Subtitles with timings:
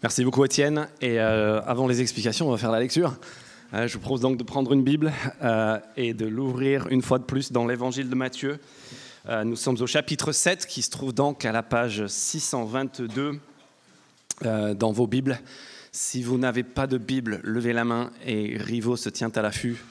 [0.00, 0.86] Merci beaucoup Étienne.
[1.00, 3.16] Et euh, avant les explications, on va faire la lecture.
[3.74, 5.12] Euh, je vous propose donc de prendre une Bible
[5.42, 8.60] euh, et de l'ouvrir une fois de plus dans l'évangile de Matthieu.
[9.44, 13.40] nous sommes au chapitre 7 qui se trouve donc à la page 622
[14.76, 15.40] dans vos Bibles.
[15.90, 19.84] Si vous n'avez pas de Bible, levez la main et Rivo se tient à l'affût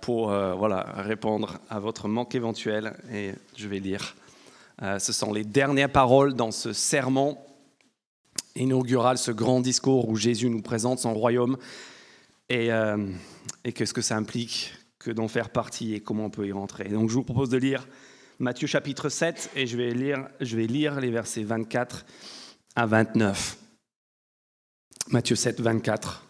[0.00, 2.94] pour voilà, répondre à votre manque éventuel.
[3.12, 4.14] Et je vais lire.
[4.80, 7.36] ce sont les dernières paroles dans ce sermon
[8.56, 11.56] inaugural, ce grand discours où Jésus nous présente son royaume
[12.48, 13.06] et, euh,
[13.64, 16.88] et qu'est-ce que ça implique que d'en faire partie et comment on peut y rentrer.
[16.88, 17.86] Donc je vous propose de lire
[18.38, 22.04] Matthieu chapitre 7 et je vais lire, je vais lire les versets 24
[22.74, 23.56] à 29.
[25.08, 26.26] Matthieu 7, 24.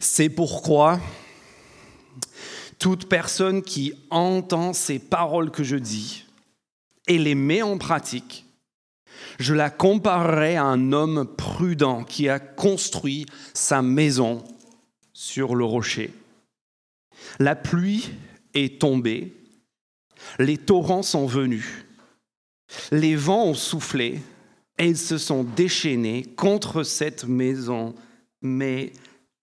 [0.00, 1.00] C'est pourquoi
[2.78, 6.24] toute personne qui entend ces paroles que je dis
[7.06, 8.44] et les met en pratique
[9.38, 14.44] je la comparerai à un homme prudent qui a construit sa maison
[15.12, 16.12] sur le rocher.
[17.38, 18.10] La pluie
[18.54, 19.34] est tombée,
[20.38, 21.86] les torrents sont venus,
[22.90, 24.20] les vents ont soufflé
[24.78, 27.94] et ils se sont déchaînés contre cette maison,
[28.42, 28.92] mais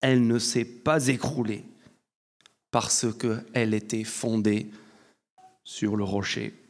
[0.02, 1.64] elle ne s'est pas écroulée
[2.72, 4.68] parce qu'elle était fondée
[5.64, 6.61] sur le rocher.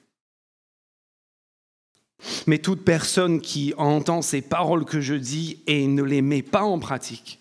[2.47, 6.63] Mais toute personne qui entend ces paroles que je dis et ne les met pas
[6.63, 7.39] en pratique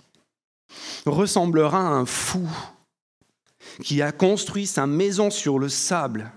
[1.07, 2.49] ressemblera à un fou
[3.83, 6.33] qui a construit sa maison sur le sable.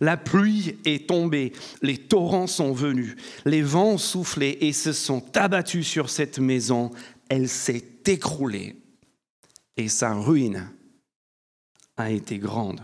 [0.00, 5.24] La pluie est tombée, les torrents sont venus, les vents ont soufflé et se sont
[5.36, 6.90] abattus sur cette maison.
[7.28, 8.76] Elle s'est écroulée
[9.76, 10.70] et sa ruine
[11.96, 12.80] a été grande.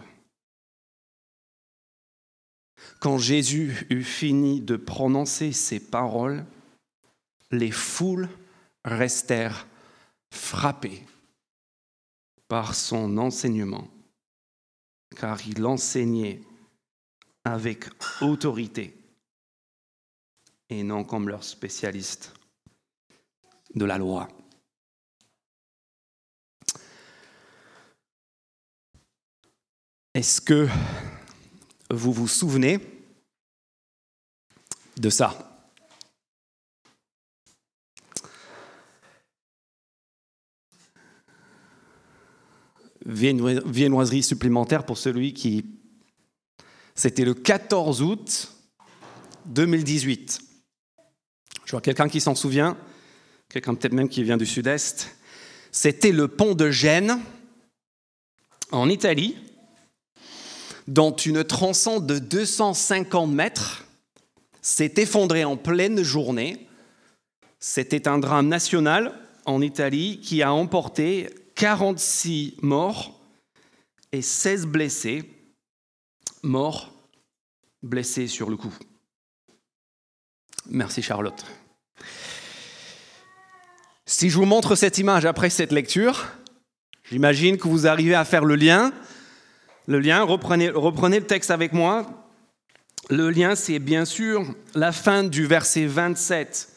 [3.00, 6.44] Quand Jésus eut fini de prononcer ces paroles,
[7.50, 8.28] les foules
[8.84, 9.66] restèrent
[10.32, 11.04] frappées
[12.48, 13.88] par son enseignement,
[15.16, 16.42] car il enseignait
[17.44, 17.84] avec
[18.20, 18.96] autorité
[20.70, 22.34] et non comme leur spécialiste
[23.74, 24.28] de la loi.
[30.14, 30.68] Est-ce que
[31.90, 32.80] vous vous souvenez
[34.98, 35.44] de ça?
[43.06, 45.64] Viennoiserie supplémentaire pour celui qui...
[46.94, 48.52] C'était le 14 août
[49.46, 50.40] 2018.
[51.64, 52.76] Je vois quelqu'un qui s'en souvient,
[53.48, 55.16] quelqu'un peut-être même qui vient du sud-est.
[55.70, 57.18] C'était le pont de Gênes
[58.72, 59.36] en Italie
[60.88, 63.84] dont une tronçon de 250 mètres
[64.62, 66.66] s'est effondrée en pleine journée.
[67.60, 73.20] C'était un drame national en Italie qui a emporté 46 morts
[74.12, 75.30] et 16 blessés,
[76.42, 76.90] morts,
[77.82, 78.74] blessés sur le coup.
[80.70, 81.44] Merci Charlotte.
[84.06, 86.28] Si je vous montre cette image après cette lecture,
[87.10, 88.90] j'imagine que vous arrivez à faire le lien
[89.88, 92.06] le lien, reprenez, le texte avec moi.
[93.08, 94.44] Le lien, c'est bien sûr
[94.74, 96.68] la fin du verset 27.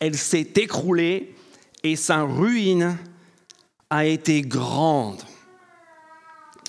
[0.00, 1.34] Elle s'est écroulée
[1.82, 2.98] et sa ruine
[3.88, 5.22] a été grande.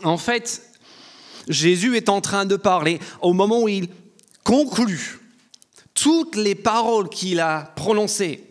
[0.06, 0.64] En fait,
[1.50, 3.90] Jésus est en train de parler au moment où il
[4.46, 5.20] conclut
[5.94, 8.42] toutes les paroles qu'il a prononcées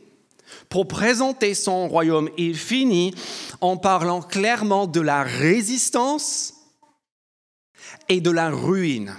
[0.69, 2.29] pour présenter son royaume.
[2.37, 3.15] Il finit
[3.63, 6.59] en parlant clairement de la résistance
[8.09, 9.17] et de la ruine.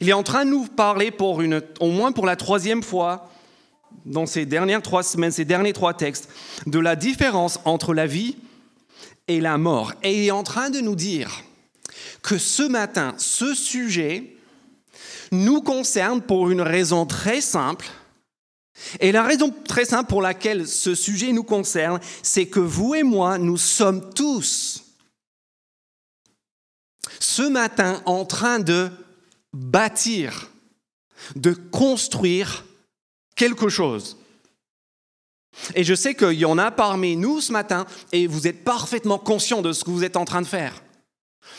[0.00, 1.12] Il est en train de nous parler
[1.80, 3.30] au moins pour la troisième fois
[4.04, 6.28] dans ces dernières trois semaines, ces derniers trois textes,
[6.66, 8.36] de la différence entre la vie
[9.28, 9.92] et la mort.
[10.02, 11.42] Et il est en train de nous dire
[12.22, 14.36] que ce matin, ce sujet
[15.32, 17.86] nous concerne pour une raison très simple.
[19.00, 23.02] Et la raison très simple pour laquelle ce sujet nous concerne, c'est que vous et
[23.02, 24.85] moi, nous sommes tous
[27.20, 28.90] ce matin en train de
[29.52, 30.50] bâtir,
[31.34, 32.64] de construire
[33.34, 34.16] quelque chose.
[35.74, 39.18] Et je sais qu'il y en a parmi nous ce matin et vous êtes parfaitement
[39.18, 40.82] conscient de ce que vous êtes en train de faire.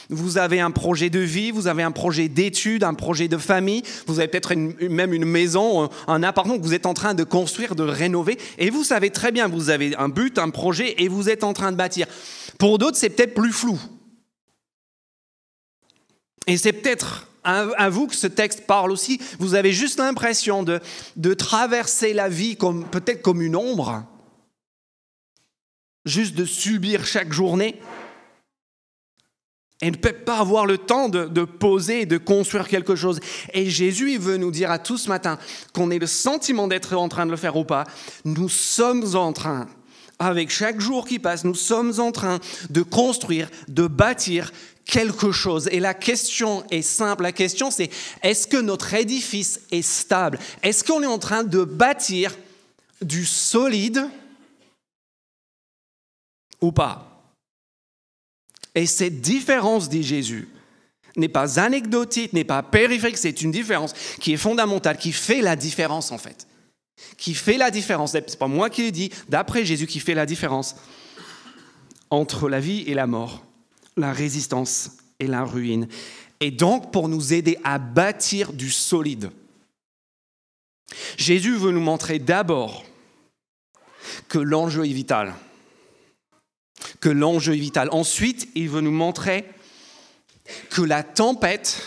[0.09, 3.83] Vous avez un projet de vie, vous avez un projet d'études, un projet de famille,
[4.06, 7.75] vous avez peut-être même une maison, un appartement que vous êtes en train de construire,
[7.75, 11.30] de rénover, et vous savez très bien, vous avez un but, un projet, et vous
[11.30, 12.07] êtes en train de bâtir.
[12.57, 13.80] Pour d'autres, c'est peut-être plus flou.
[16.47, 20.81] Et c'est peut-être À vous que ce texte parle aussi, vous avez juste l'impression de,
[21.15, 24.03] de traverser la vie comme peut-être comme une ombre,
[26.05, 27.79] juste de subir chaque journée
[29.81, 33.19] et ne peut pas avoir le temps de, de poser et de construire quelque chose.
[33.53, 35.38] Et Jésus, il veut nous dire à tous ce matin
[35.73, 37.83] qu'on ait le sentiment d'être en train de le faire ou pas.
[38.25, 39.67] Nous sommes en train,
[40.19, 42.39] avec chaque jour qui passe, nous sommes en train
[42.69, 44.51] de construire, de bâtir
[44.87, 45.67] quelque chose.
[45.71, 47.23] Et la question est simple.
[47.23, 47.89] La question, c'est
[48.23, 50.39] est-ce que notre édifice est stable?
[50.63, 52.35] Est-ce qu'on est en train de bâtir
[53.01, 54.07] du solide
[56.61, 57.03] ou pas?
[58.73, 60.47] Et cette différence, dit Jésus,
[61.15, 65.55] n'est pas anecdotique, n'est pas périphérique, c'est une différence qui est fondamentale, qui fait la
[65.55, 66.47] différence en fait.
[67.17, 68.11] Qui fait la différence.
[68.13, 70.75] Ce n'est pas moi qui l'ai dit, d'après Jésus, qui fait la différence
[72.09, 73.46] entre la vie et la mort,
[73.97, 75.88] la résistance et la ruine.
[76.39, 79.31] Et donc pour nous aider à bâtir du solide.
[81.17, 82.85] Jésus veut nous montrer d'abord
[84.29, 85.33] que l'enjeu est vital
[86.99, 87.89] que l'enjeu est vital.
[87.91, 89.45] Ensuite, il veut nous montrer
[90.69, 91.81] que la tempête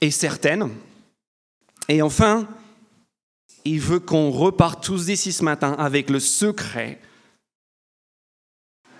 [0.00, 0.70] est certaine.
[1.88, 2.48] Et enfin,
[3.64, 7.00] il veut qu'on reparte tous d'ici ce matin avec le secret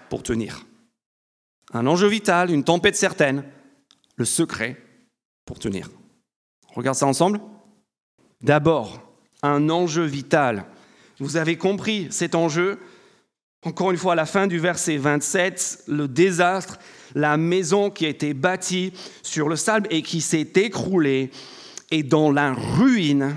[0.08, 0.64] pour tenir.
[1.72, 3.44] Un enjeu vital, une tempête certaine,
[4.16, 4.80] le secret
[5.44, 5.90] pour tenir.
[6.70, 7.40] On regarde ça ensemble
[8.42, 9.02] D'abord,
[9.42, 10.66] un enjeu vital.
[11.18, 12.78] Vous avez compris cet enjeu
[13.66, 16.78] encore une fois, à la fin du verset 27, le désastre,
[17.16, 18.92] la maison qui a été bâtie
[19.24, 21.32] sur le sable et qui s'est écroulée
[21.90, 23.36] et dont la ruine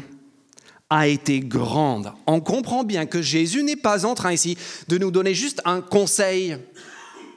[0.92, 2.14] a été grande.
[2.28, 4.56] On comprend bien que Jésus n'est pas en train ici
[4.88, 6.58] de nous donner juste un conseil,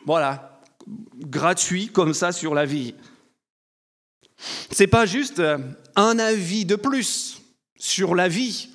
[0.04, 0.51] voilà,
[1.16, 2.94] gratuit comme ça sur la vie.
[4.70, 5.42] C'est pas juste
[5.94, 7.40] un avis de plus
[7.78, 8.68] sur la vie.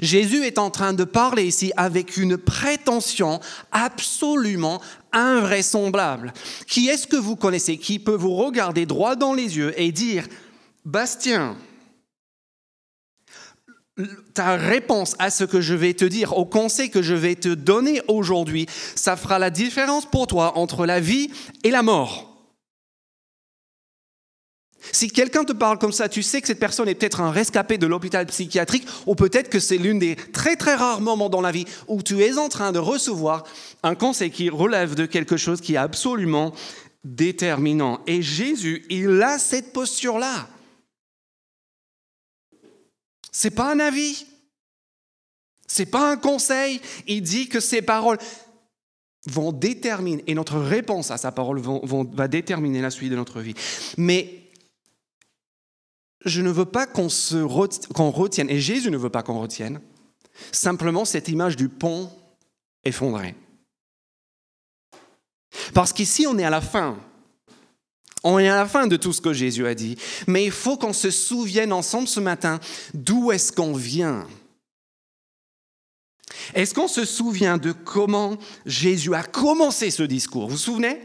[0.00, 4.80] Jésus est en train de parler ici avec une prétention absolument
[5.12, 6.32] invraisemblable.
[6.66, 10.26] Qui est-ce que vous connaissez qui peut vous regarder droit dans les yeux et dire,
[10.84, 11.56] Bastien,
[14.34, 17.48] ta réponse à ce que je vais te dire, au conseil que je vais te
[17.48, 21.30] donner aujourd'hui, ça fera la différence pour toi entre la vie
[21.64, 22.28] et la mort.
[24.92, 27.78] Si quelqu'un te parle comme ça, tu sais que cette personne est peut-être un rescapé
[27.78, 31.50] de l'hôpital psychiatrique ou peut-être que c'est l'une des très très rares moments dans la
[31.50, 33.44] vie où tu es en train de recevoir
[33.82, 36.52] un conseil qui relève de quelque chose qui est absolument
[37.04, 38.00] déterminant.
[38.06, 40.48] Et Jésus, il a cette posture-là.
[43.38, 44.26] C'est pas un avis.
[45.68, 46.80] C'est pas un conseil.
[47.06, 48.18] Il dit que ses paroles
[49.26, 53.54] vont déterminer, et notre réponse à sa parole va déterminer la suite de notre vie.
[53.96, 54.50] Mais
[56.24, 57.06] je ne veux pas qu'on
[58.10, 59.80] retienne, et Jésus ne veut pas qu'on retienne,
[60.50, 62.10] simplement cette image du pont
[62.84, 63.36] effondré.
[65.74, 66.98] Parce qu'ici, on est à la fin.
[68.24, 69.96] On est à la fin de tout ce que Jésus a dit.
[70.26, 72.58] Mais il faut qu'on se souvienne ensemble ce matin
[72.94, 74.26] d'où est-ce qu'on vient.
[76.54, 78.36] Est-ce qu'on se souvient de comment
[78.66, 80.48] Jésus a commencé ce discours?
[80.48, 81.00] Vous vous souvenez?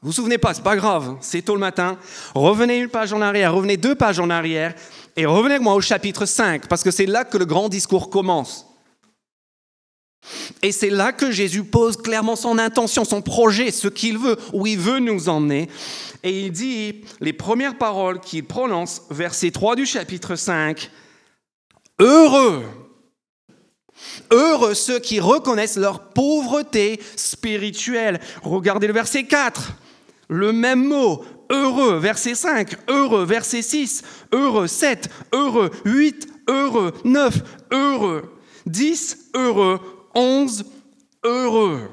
[0.00, 1.96] Vous vous souvenez pas, c'est pas grave, c'est tôt le matin.
[2.34, 4.74] Revenez une page en arrière, revenez deux pages en arrière
[5.16, 8.71] et revenez moi au chapitre 5 parce que c'est là que le grand discours commence.
[10.62, 14.66] Et c'est là que Jésus pose clairement son intention, son projet, ce qu'il veut, où
[14.66, 15.68] il veut nous emmener.
[16.22, 20.90] Et il dit les premières paroles qu'il prononce, verset 3 du chapitre 5,
[21.98, 22.62] Heureux,
[24.30, 28.20] heureux ceux qui reconnaissent leur pauvreté spirituelle.
[28.42, 29.72] Regardez le verset 4
[30.32, 34.02] le même mot, heureux, verset 5, heureux, verset 6,
[34.32, 37.34] heureux, 7, heureux, 8, heureux, 9,
[37.70, 38.32] heureux,
[38.64, 39.78] 10, heureux,
[40.14, 40.64] 11,
[41.24, 41.90] heureux.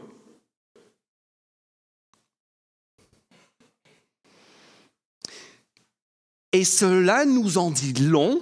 [6.51, 8.41] Et cela nous en dit long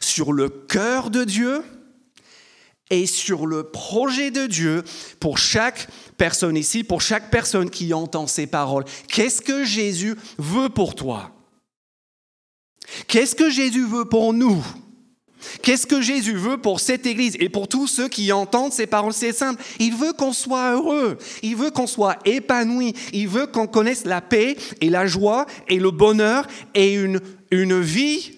[0.00, 1.62] sur le cœur de Dieu
[2.90, 4.82] et sur le projet de Dieu
[5.20, 8.84] pour chaque personne ici, pour chaque personne qui entend ces paroles.
[9.08, 11.30] Qu'est-ce que Jésus veut pour toi?
[13.06, 14.62] Qu'est-ce que Jésus veut pour nous?
[15.62, 19.12] Qu'est-ce que Jésus veut pour cette Église et pour tous ceux qui entendent ces paroles
[19.12, 19.62] C'est simple.
[19.78, 21.18] Il veut qu'on soit heureux.
[21.42, 22.94] Il veut qu'on soit épanoui.
[23.12, 27.80] Il veut qu'on connaisse la paix et la joie et le bonheur et une, une
[27.80, 28.32] vie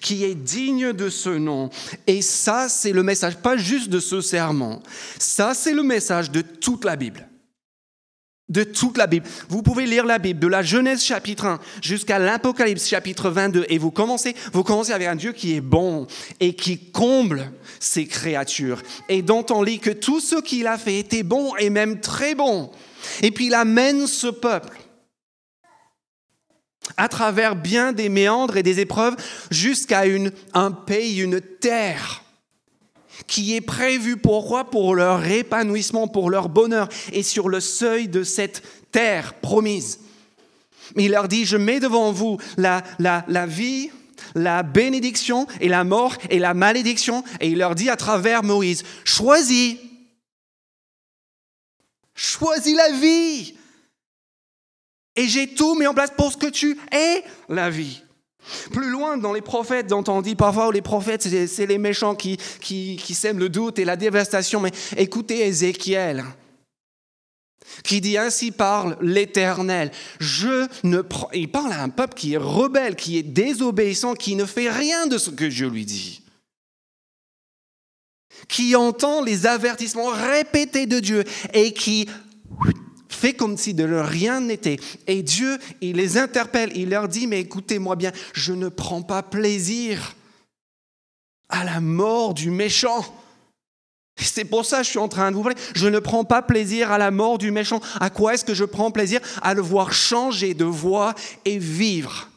[0.00, 1.70] qui est digne de ce nom.
[2.06, 4.82] Et ça, c'est le message, pas juste de ce serment,
[5.18, 7.28] ça, c'est le message de toute la Bible.
[8.48, 9.26] De toute la Bible.
[9.48, 13.78] Vous pouvez lire la Bible de la Genèse chapitre 1 jusqu'à l'Apocalypse chapitre 22 et
[13.78, 16.06] vous commencez, vous commencez avec un Dieu qui est bon
[16.40, 20.98] et qui comble ses créatures et dont on lit que tout ce qu'il a fait
[20.98, 22.70] était bon et même très bon.
[23.22, 24.78] Et puis il amène ce peuple
[26.96, 29.16] à travers bien des méandres et des épreuves
[29.50, 30.02] jusqu'à
[30.52, 32.21] un pays, une terre
[33.26, 38.24] qui est prévu pourquoi Pour leur épanouissement, pour leur bonheur, et sur le seuil de
[38.24, 40.00] cette terre promise.
[40.96, 43.90] Il leur dit, je mets devant vous la, la, la vie,
[44.34, 48.82] la bénédiction et la mort et la malédiction, et il leur dit à travers Moïse,
[49.04, 49.76] choisis,
[52.14, 53.54] choisis la vie.
[55.16, 58.02] Et j'ai tout mis en place pour ce que tu es la vie.
[58.72, 62.38] Plus loin, dans les prophètes, dont on dit parfois les prophètes, c'est les méchants qui,
[62.60, 64.60] qui, sèment le doute et la dévastation.
[64.60, 66.24] Mais écoutez Ézéchiel,
[67.84, 69.90] qui dit ainsi parle l'Éternel.
[70.18, 74.44] Je ne il parle à un peuple qui est rebelle, qui est désobéissant, qui ne
[74.44, 76.22] fait rien de ce que Dieu lui dit,
[78.48, 82.08] qui entend les avertissements répétés de Dieu et qui
[83.22, 84.78] fait comme si de rien n'était.
[85.06, 89.22] Et Dieu, il les interpelle, il leur dit, mais écoutez-moi bien, je ne prends pas
[89.22, 90.16] plaisir
[91.48, 93.04] à la mort du méchant.
[94.16, 95.58] C'est pour ça que je suis en train de vous parler.
[95.74, 97.80] Je ne prends pas plaisir à la mort du méchant.
[98.00, 99.20] À quoi est-ce que je prends plaisir?
[99.40, 101.14] À le voir changer de voix
[101.44, 102.28] et vivre.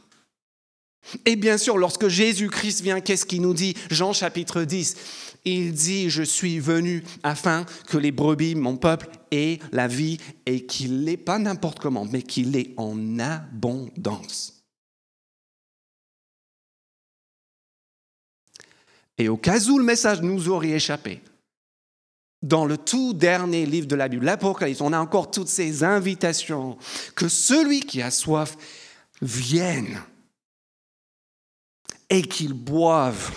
[1.26, 3.76] Et bien sûr, lorsque Jésus-Christ vient, qu'est-ce qu'il nous dit?
[3.90, 4.96] Jean chapitre 10,
[5.46, 10.66] il dit, je suis venu afin que les brebis, mon peuple, aient la vie et
[10.66, 14.64] qu'il l'ait pas n'importe comment, mais qu'il l'ait en abondance.
[19.18, 21.22] Et au cas où le message nous aurait échappé,
[22.42, 26.78] dans le tout dernier livre de la Bible, l'Apocalypse, on a encore toutes ces invitations
[27.16, 28.58] que celui qui a soif
[29.22, 30.02] vienne
[32.10, 33.32] et qu'il boive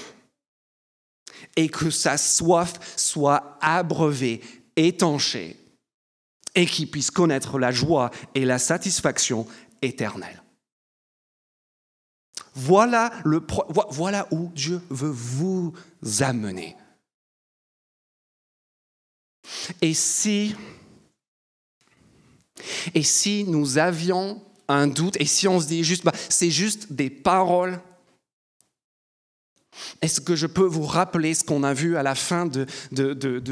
[1.58, 4.40] et que sa soif soit abreuvée,
[4.76, 5.56] étanchée,
[6.54, 9.44] et qu'il puisse connaître la joie et la satisfaction
[9.82, 10.40] éternelle.
[12.54, 13.44] Voilà, le,
[13.90, 15.74] voilà où Dieu veut vous
[16.20, 16.76] amener.
[19.82, 20.54] Et si,
[22.94, 26.92] et si nous avions un doute, et si on se dit juste, bah, c'est juste
[26.92, 27.80] des paroles,
[30.02, 32.66] est-ce que je peux vous rappeler ce qu'on a vu à la fin de,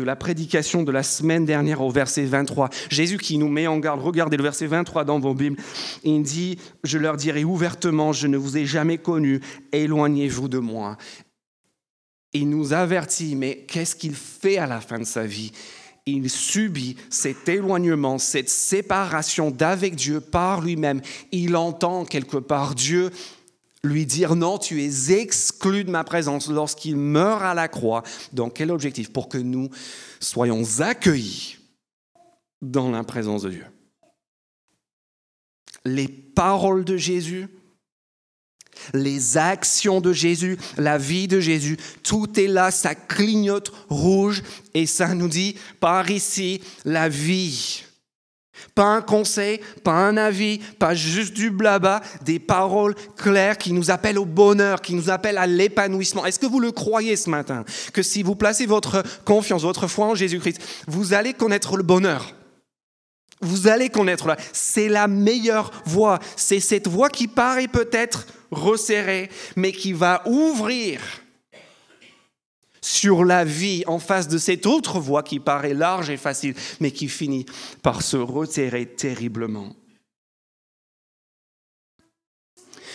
[0.03, 4.01] la prédication de la semaine dernière au verset 23 Jésus qui nous met en garde,
[4.01, 5.61] regardez le verset 23 dans vos Bibles,
[6.05, 9.41] il dit, je leur dirai ouvertement, je ne vous ai jamais connu,
[9.73, 10.97] éloignez-vous de moi.
[12.33, 15.53] Il nous avertit, mais qu'est-ce qu'il fait à la fin de sa vie?
[16.09, 21.01] Il subit cet éloignement, cette séparation d'avec Dieu par lui-même.
[21.33, 23.11] Il entend quelque part Dieu
[23.85, 28.03] lui dire non, tu es exclu de ma présence lorsqu'il meurt à la croix.
[28.33, 29.13] Dans quel objectif?
[29.13, 29.71] Pour que nous
[30.21, 31.59] soyons accueillis
[32.63, 33.67] dans la présence de Dieu.
[35.85, 37.49] Les paroles de Jésus,
[38.93, 44.43] les actions de Jésus, la vie de Jésus, tout est là, ça clignote rouge
[44.75, 47.86] et ça nous dit par ici la vie.
[48.77, 53.91] Pas un conseil, pas un avis, pas juste du blabla, des paroles claires qui nous
[53.91, 56.27] appellent au bonheur, qui nous appellent à l'épanouissement.
[56.27, 57.65] Est-ce que vous le croyez ce matin
[57.95, 62.35] Que si vous placez votre confiance, votre foi en Jésus-Christ, vous allez connaître le bonheur?
[63.41, 64.37] Vous allez connaître là.
[64.53, 66.19] C'est la meilleure voie.
[66.37, 71.01] C'est cette voie qui paraît peut-être resserrée, mais qui va ouvrir
[72.87, 76.93] sur la vie en face de cette autre voie qui paraît large et facile, mais
[76.93, 77.45] qui finit
[77.83, 79.75] par se resserrer terriblement.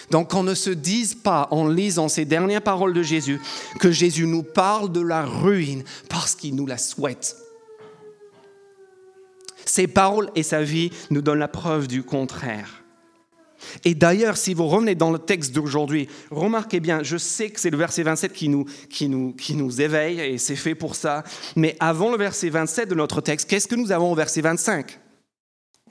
[0.10, 3.42] Donc qu'on ne se dise pas en lisant ces dernières paroles de Jésus
[3.80, 7.36] que Jésus nous parle de la ruine parce qu'il nous la souhaite.
[9.66, 12.81] Ses paroles et sa vie nous donnent la preuve du contraire.
[13.86, 17.70] Et d'ailleurs, si vous revenez dans le texte d'aujourd'hui, remarquez bien, je sais que c'est
[17.70, 21.24] le verset 27 qui nous, qui, nous, qui nous éveille, et c'est fait pour ça,
[21.56, 25.00] mais avant le verset 27 de notre texte, qu'est-ce que nous avons au verset 25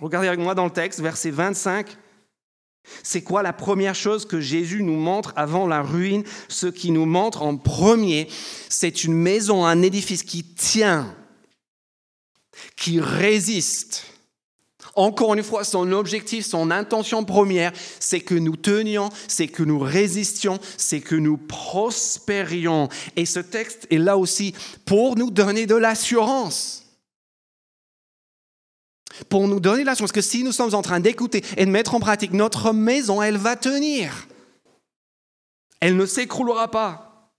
[0.00, 1.96] Regardez avec moi dans le texte, verset 25.
[3.02, 6.24] C'est quoi la première chose que Jésus nous montre avant la ruine?
[6.48, 8.28] Ce qui nous montre en premier,
[8.68, 11.14] c'est une maison, un édifice qui tient,
[12.76, 14.06] qui résiste
[14.94, 19.78] encore une fois, son objectif, son intention première, c'est que nous tenions, c'est que nous
[19.78, 22.88] résistions, c'est que nous prospérions.
[23.16, 24.54] Et ce texte est là aussi
[24.84, 26.76] pour nous donner de l'assurance.
[29.28, 31.94] pour nous donner la chance que si nous sommes en train d'écouter et de mettre
[31.94, 34.28] en pratique, notre maison, elle va tenir.
[35.80, 37.30] Elle ne s'écroulera pas.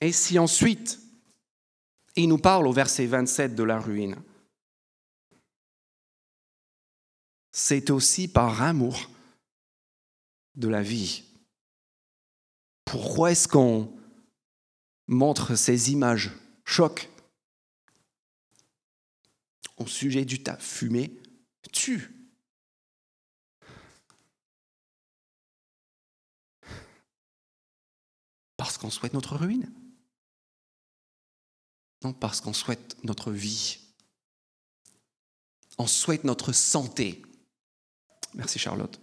[0.00, 0.98] Et si ensuite,
[2.16, 4.16] il nous parle au verset 27 de la ruine,
[7.58, 9.08] c'est aussi par amour
[10.56, 11.24] de la vie.
[12.84, 13.98] Pourquoi est-ce qu'on
[15.06, 16.32] montre ces images
[16.66, 17.08] choc
[19.78, 21.18] au sujet du tas fumé
[21.72, 22.12] tue?
[28.58, 29.72] Parce qu'on souhaite notre ruine?
[32.02, 33.78] Non, parce qu'on souhaite notre vie.
[35.78, 37.22] On souhaite notre santé.
[38.36, 39.00] Merci Charlotte.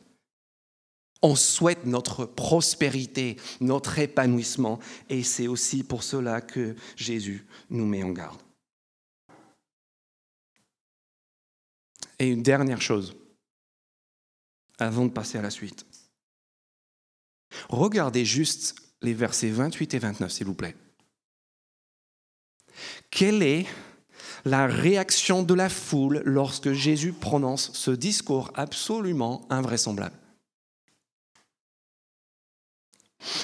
[1.21, 4.79] On souhaite notre prospérité, notre épanouissement.
[5.09, 8.41] Et c'est aussi pour cela que Jésus nous met en garde.
[12.19, 13.15] Et une dernière chose,
[14.77, 15.85] avant de passer à la suite.
[17.69, 20.75] Regardez juste les versets 28 et 29, s'il vous plaît.
[23.09, 23.65] Quelle est
[24.45, 30.15] la réaction de la foule lorsque Jésus prononce ce discours absolument invraisemblable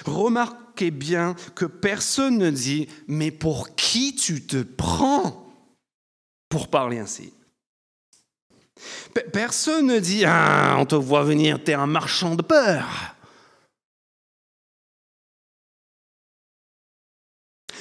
[0.06, 5.46] Remarquez bien que personne ne dit, mais pour qui tu te prends
[6.50, 7.34] pour parler ainsi?
[9.34, 13.16] Personne ne dit Ah, on te voit venir, t'es un marchand de peur.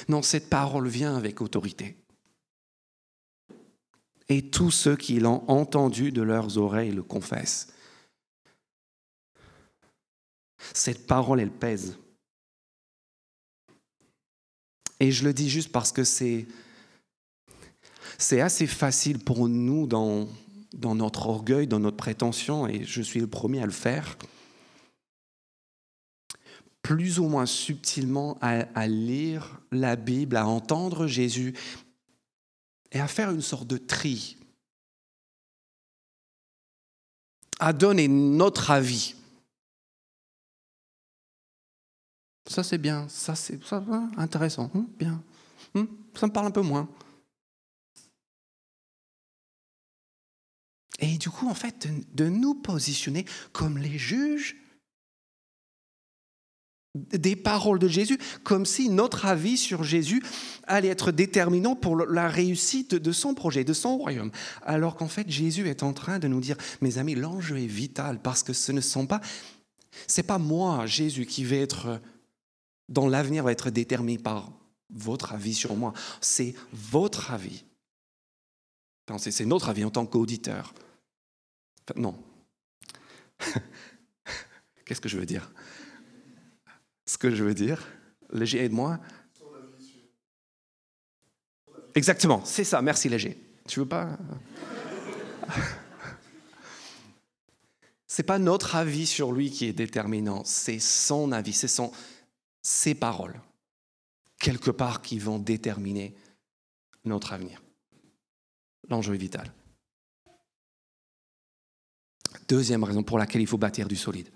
[0.07, 1.95] Non, cette parole vient avec autorité.
[4.29, 7.73] Et tous ceux qui l'ont entendu de leurs oreilles le confessent.
[10.73, 11.97] Cette parole, elle pèse.
[14.99, 16.45] Et je le dis juste parce que c'est,
[18.17, 20.27] c'est assez facile pour nous dans,
[20.73, 24.17] dans notre orgueil, dans notre prétention, et je suis le premier à le faire,
[26.81, 31.53] plus ou moins subtilement à, lire la Bible, à entendre Jésus
[32.91, 34.37] et à faire une sorte de tri,
[37.59, 39.15] à donner notre avis.
[42.47, 43.59] Ça c'est bien, ça c'est
[44.17, 45.21] intéressant, hum, bien,
[45.75, 46.89] hum, ça me parle un peu moins.
[50.99, 54.57] Et du coup, en fait, de, nous positionner comme les juges
[56.95, 60.23] des paroles de Jésus, comme si notre avis sur Jésus
[60.65, 64.31] allait être déterminant pour la réussite de son projet, de son royaume.
[64.63, 68.19] Alors qu'en fait, Jésus est en train de nous dire, mes amis, l'enjeu est vital
[68.21, 69.21] parce que ce ne sont pas,
[70.07, 72.01] c'est pas moi, Jésus, qui vais être,
[72.87, 74.51] dans l'avenir, va être déterminé par
[74.89, 75.93] votre avis sur moi.
[76.21, 77.65] C'est votre avis.
[79.17, 80.73] C'est notre avis en tant qu'auditeur
[81.95, 82.15] non.
[84.85, 85.51] Qu'est-ce que je veux dire?
[87.09, 87.87] Ce que je veux dire,
[88.31, 88.99] Léger, aide-moi.
[91.95, 93.35] Exactement, c'est ça, merci Léger.
[93.67, 94.15] Tu veux pas?
[98.05, 101.91] C'est pas notre avis sur lui qui est déterminant, c'est son avis, c'est son,
[102.61, 103.41] ses paroles,
[104.37, 106.15] quelque part, qui vont déterminer
[107.05, 107.59] notre avenir.
[108.87, 109.51] L'enjeu est vital.
[112.47, 114.29] Deuxième raison pour laquelle il faut bâtir du solide.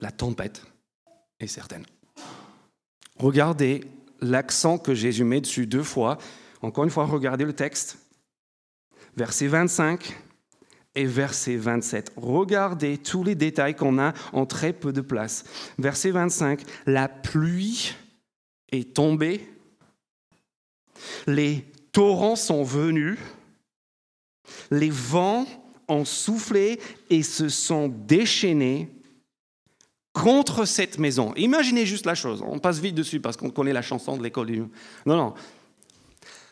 [0.00, 0.62] La tempête
[1.40, 1.84] est certaine.
[3.16, 3.84] Regardez
[4.20, 6.18] l'accent que Jésus met dessus deux fois.
[6.62, 7.98] Encore une fois, regardez le texte.
[9.16, 10.16] Verset 25
[10.94, 12.12] et verset 27.
[12.16, 15.44] Regardez tous les détails qu'on a en très peu de place.
[15.78, 17.94] Verset 25, la pluie
[18.70, 19.48] est tombée,
[21.26, 23.18] les torrents sont venus,
[24.70, 25.46] les vents
[25.88, 28.90] ont soufflé et se sont déchaînés
[30.18, 31.32] contre cette maison.
[31.36, 32.42] Imaginez juste la chose.
[32.44, 34.58] On passe vite dessus parce qu'on connaît la chanson de l'école du...
[35.06, 35.34] Non, non.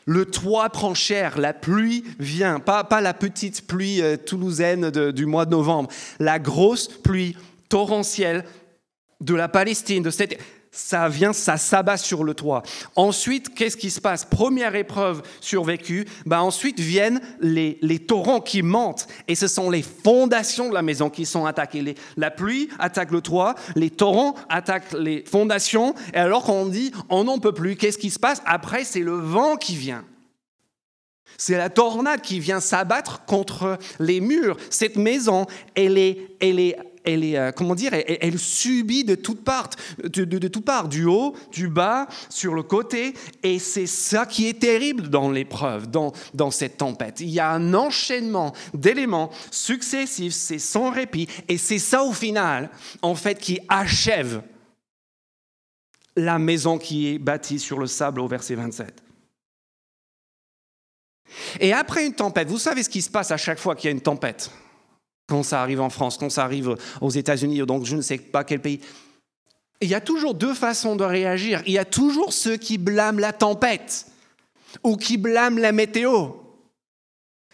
[0.04, 5.26] Le toit prend cher, la pluie vient, pas, pas la petite pluie euh, toulousaine du
[5.26, 7.36] mois de novembre, la grosse pluie
[7.68, 8.44] torrentielle
[9.20, 10.38] de la Palestine, de cette
[10.76, 12.62] ça vient, ça s'abat sur le toit.
[12.96, 14.24] Ensuite, qu'est-ce qui se passe?
[14.24, 20.68] Première épreuve survécue, bah ensuite viennent les, torrents qui montent, et ce sont les fondations
[20.68, 21.94] de la maison qui sont attaquées.
[22.16, 27.24] la pluie attaque le toit, les torrents attaquent les fondations, et alors qu'on dit on
[27.24, 28.42] n'en peut plus, qu'est-ce qui se passe?
[28.44, 30.04] Après, c'est le vent qui vient.
[31.38, 34.56] C'est la tornade qui vient s'abattre contre les murs.
[34.70, 39.42] Cette maison, elle est, elle est elle est, euh, comment dire, elle, subit de toutes
[39.42, 39.70] parts,
[40.02, 43.14] de, de, parts, du haut, du bas, sur le côté.
[43.42, 47.20] Et c'est ça qui est terrible dans l'épreuve, dans, dans cette tempête.
[47.20, 51.28] Il y a un enchaînement d'éléments successifs, c'est sans répit.
[51.48, 52.70] Et c'est ça au final,
[53.02, 54.42] en fait, qui achève
[56.16, 59.02] la maison qui est bâtie sur le sable au verset 27.
[61.60, 63.88] Et après une tempête, vous savez ce qui se passe à chaque fois qu'il y
[63.88, 64.50] a une tempête?
[65.28, 68.44] Quand ça arrive en France, quand ça arrive aux États-Unis, donc je ne sais pas
[68.44, 68.80] quel pays.
[69.80, 71.62] Il y a toujours deux façons de réagir.
[71.66, 74.06] Il y a toujours ceux qui blâment la tempête
[74.82, 76.28] ou qui blâment la météo.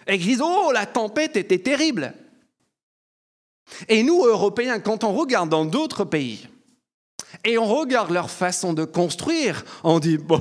[0.06, 2.14] Et qui disent Oh, la tempête était terrible.
[3.88, 6.48] Et nous, Européens, quand on regarde dans d'autres pays
[7.44, 10.40] et on regarde leur façon de construire, on dit Bon,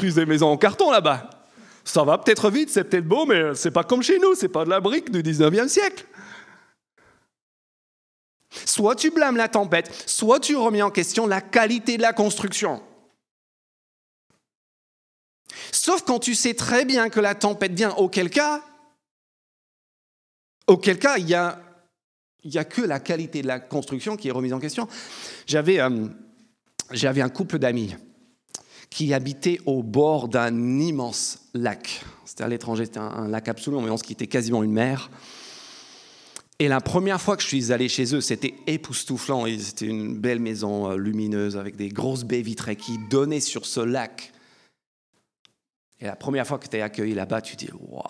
[0.00, 1.33] des maisons en carton là-bas.
[1.84, 4.64] Ça va peut-être vite, c'est peut-être beau, mais c'est pas comme chez nous, c'est pas
[4.64, 6.06] de la brique du 19e siècle.
[8.64, 12.82] Soit tu blâmes la tempête, soit tu remets en question la qualité de la construction.
[15.72, 18.62] Sauf quand tu sais très bien que la tempête vient, auquel cas,
[20.66, 21.60] auquel cas, il n'y a,
[22.44, 24.88] y a que la qualité de la construction qui est remise en question.
[25.46, 26.08] J'avais, euh,
[26.90, 27.94] un couple d'amis
[28.94, 32.04] qui habitait au bord d'un immense lac.
[32.24, 35.10] C'était à l'étranger, c'était un, lac absolument immense qui était quasiment une mer.
[36.60, 39.46] Et la première fois que je suis allé chez eux, c'était époustouflant.
[39.58, 43.80] C'était une belle maison euh, lumineuse avec des grosses baies vitrées qui donnaient sur ce
[43.80, 44.32] lac.
[45.98, 48.04] Et la première fois que tu es accueilli là-bas, tu dis Waouh,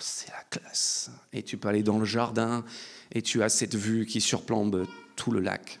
[0.00, 1.12] c'est la classe.
[1.32, 2.64] Et tu peux aller dans le jardin
[3.12, 5.78] et tu as cette vue qui surplombe tout le lac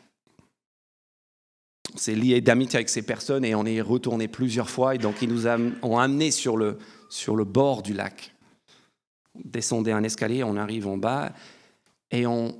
[1.94, 4.94] s'est lié d'amitié avec ces personnes et on est retourné plusieurs fois.
[4.94, 6.78] Et donc, ils nous ont amenés sur le,
[7.44, 8.34] bord du lac.
[9.34, 11.32] On descendait un escalier, on arrive en bas.
[12.10, 12.56] Et on,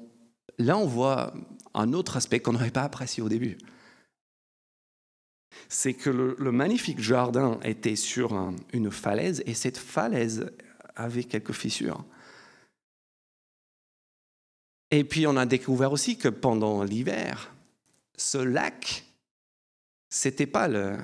[0.58, 1.34] là, on voit
[1.74, 3.58] un autre aspect qu'on n'aurait pas apprécié au début.
[5.68, 10.52] C'est que le, magnifique jardin était sur une falaise et cette falaise
[10.96, 12.04] avait quelques fissures.
[14.90, 17.52] Et puis on a découvert aussi que pendant l'hiver,
[18.16, 19.03] ce lac
[20.14, 20.96] c'était pas le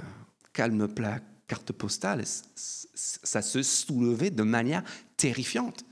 [0.53, 1.19] calme plat
[1.49, 2.23] carte postale,
[2.55, 4.85] ça se soulevait de manière
[5.17, 5.85] terrifiante.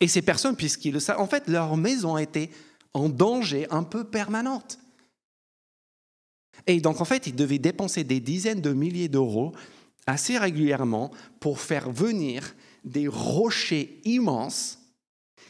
[0.00, 2.50] Et ces personnes, puisqu'ils le savent, en fait, leur maison était
[2.92, 4.78] en danger un peu permanente.
[6.66, 9.54] Et donc, en fait, ils devaient dépenser des dizaines de milliers d'euros
[10.06, 14.78] assez régulièrement pour faire venir des rochers immenses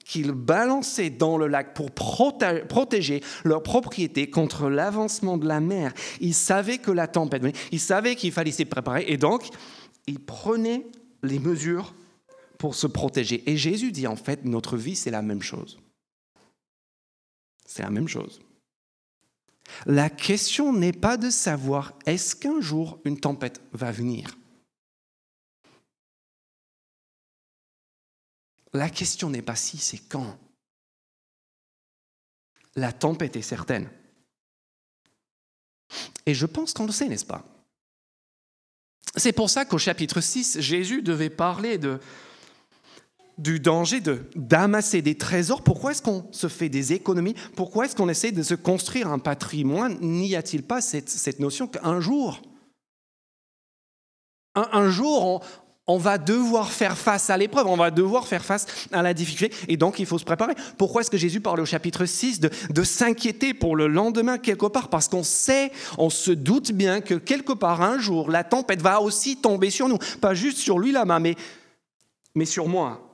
[0.04, 5.92] qu'ils balançaient dans le lac pour protéger leur propriété contre l'avancement de la mer.
[6.20, 9.48] Ils savaient que la tempête venait, ils savaient qu'il fallait s'y préparer, et donc
[10.06, 10.86] ils prenaient
[11.22, 11.94] les mesures
[12.58, 13.42] pour se protéger.
[13.50, 15.78] Et Jésus dit en fait, notre vie, c'est la même chose.
[17.66, 18.40] C'est la même chose.
[19.86, 24.36] La question n'est pas de savoir est-ce qu'un jour une tempête va venir?
[28.74, 30.36] La question n'est pas si, c'est quand.
[32.74, 33.88] La tempête est certaine.
[36.26, 37.44] Et je pense qu'on le sait, n'est-ce pas?
[39.16, 42.00] C'est pour ça qu'au chapitre 6, Jésus devait parler de,
[43.38, 45.62] du danger de, d'amasser des trésors.
[45.62, 47.34] Pourquoi est-ce qu'on se fait des économies?
[47.54, 49.98] Pourquoi est-ce qu'on essaie de se construire un patrimoine?
[50.00, 52.42] N'y a-t-il pas cette, cette notion qu'un jour,
[54.56, 55.40] un, un jour, on,
[55.86, 59.54] on va devoir faire face à l'épreuve, on va devoir faire face à la difficulté,
[59.68, 60.54] et donc il faut se préparer.
[60.78, 64.88] Pourquoi est-ce que Jésus parle au chapitre 6 de, s'inquiéter pour le lendemain quelque part?
[64.88, 69.00] Parce qu'on sait, on se doute bien que quelque part un jour, la tempête va
[69.00, 71.34] aussi tomber sur nous, pas juste sur lui là-bas, mais,
[72.34, 73.10] mais sur moi.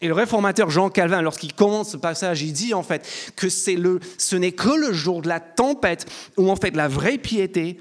[0.00, 3.76] Et le réformateur Jean Calvin, lorsqu'il commence ce passage, il dit en fait que c'est
[3.76, 7.80] le, ce n'est que le jour de la tempête où en fait la vraie piété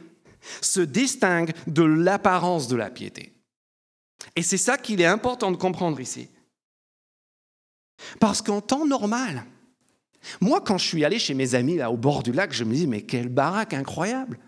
[0.61, 3.33] se distingue de l'apparence de la piété.
[4.35, 6.29] Et c'est ça qu'il est important de comprendre ici.
[8.19, 9.45] Parce qu'en temps normal,
[10.41, 12.73] moi quand je suis allé chez mes amis là au bord du lac, je me
[12.73, 14.39] dis mais quelle baraque incroyable.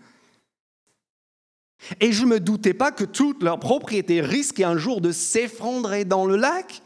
[2.00, 6.04] Et je ne me doutais pas que toute leur propriété risquait un jour de s'effondrer
[6.04, 6.82] dans le lac.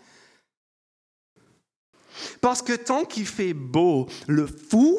[2.41, 4.99] Parce que tant qu'il fait beau, le fou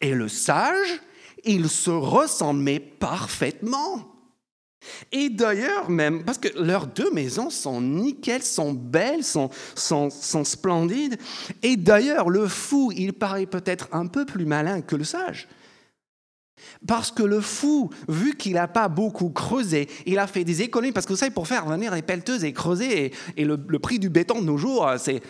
[0.00, 1.00] et le sage
[1.44, 4.10] ils se ressemblent, parfaitement.
[5.12, 11.18] Et d'ailleurs, même, parce que leurs deux maisons sont nickel, sont belles, sont, sont, splendides.
[11.62, 15.48] Et d'ailleurs, le fou, il paraît peut-être un peu plus malin que le sage.
[16.86, 20.92] Parce que le fou, vu qu'il n'a pas beaucoup creusé, il a fait des économies.
[20.92, 24.08] Parce que vous savez, pour faire venir les pelleteuses et creuser, et, le, prix du
[24.08, 25.22] béton de nos jours, c'est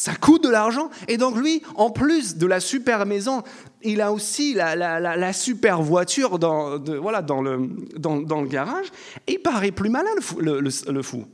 [0.00, 0.88] Ça coûte de l'argent.
[1.08, 3.42] Et donc lui, en plus de la super maison,
[3.82, 8.86] il a aussi la, super voiture dans, voilà, dans, le, dans, le garage.
[9.28, 10.08] il paraît plus malin,
[10.38, 11.26] le fou.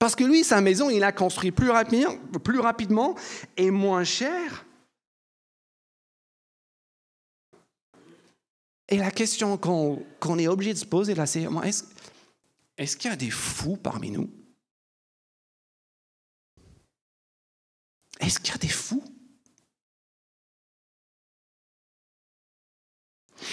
[0.00, 3.14] Parce que lui, sa maison, il a construit plus, rapidement,
[3.56, 4.66] et moins cher.
[8.88, 10.04] Et la question qu'on
[10.36, 11.84] est obligé de se poser là, c'est est-ce
[12.76, 14.28] est qu'il y a des fous parmi nous?
[18.22, 19.04] Est-ce qu'il y a des fous?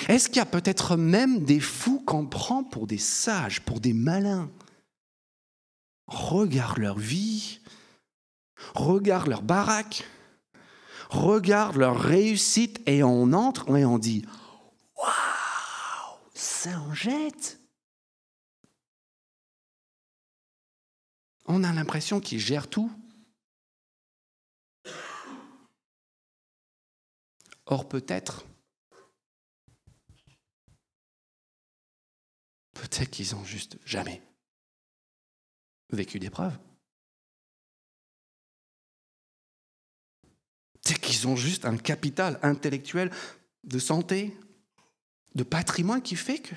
[0.08, 3.94] Est-ce qu'il y a peut-être même des fous qu'on prend pour des sages, pour des
[3.94, 4.50] malins?
[6.08, 7.60] Regarde leur vie,
[8.76, 10.04] regarde leur baraque,
[11.10, 14.26] regarde leur réussite et on entre et on dit
[14.98, 17.60] Waouh, ça en jette.
[21.46, 22.92] On a l'impression qu'ils gèrent tout.
[27.72, 28.48] Or peut-être,
[32.74, 34.24] peut-être qu'ils ont juste jamais
[35.92, 36.58] vécu d'épreuves.
[40.84, 43.12] C'est qu'ils ont juste un capital intellectuel
[43.64, 44.36] de santé,
[45.36, 46.56] de patrimoine qui fait que...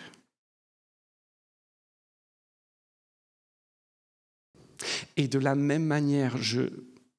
[5.18, 6.62] Et de la même manière, je,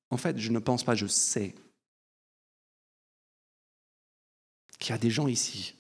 [0.10, 1.54] en fait, je ne pense pas, je sais
[4.84, 5.76] qu'il y a des gens ici,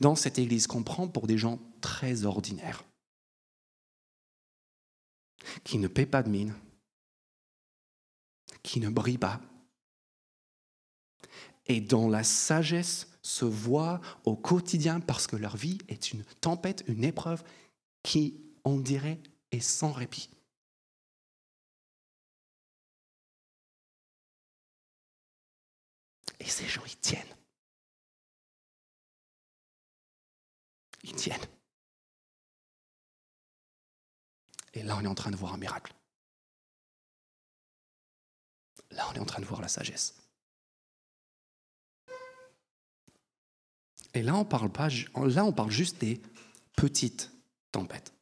[0.00, 2.84] dans cette église, qu'on prend pour des gens très ordinaires,
[5.62, 6.52] qui ne paient pas de mine,
[8.64, 9.40] qui ne brillent pas,
[11.66, 16.82] et dont la sagesse se voit au quotidien parce que leur vie est une tempête,
[16.88, 17.44] une épreuve
[18.02, 19.20] qui, on dirait,
[19.52, 20.30] est sans répit.
[26.42, 27.36] Et ces gens, ils tiennent.
[31.04, 31.46] Ils tiennent.
[34.74, 35.94] Et là, on est en train de voir un miracle.
[38.90, 40.20] Là, on est en train de voir la sagesse.
[44.14, 46.20] Et là, on parle pas, là, on parle juste des
[46.76, 47.30] petites
[47.70, 48.12] tempêtes.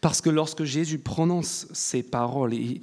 [0.00, 2.82] Parce que lorsque Jésus prononce ces paroles, il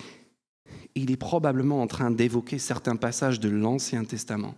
[1.06, 4.56] est probablement en train d'évoquer certains passages de l'Ancien Testament,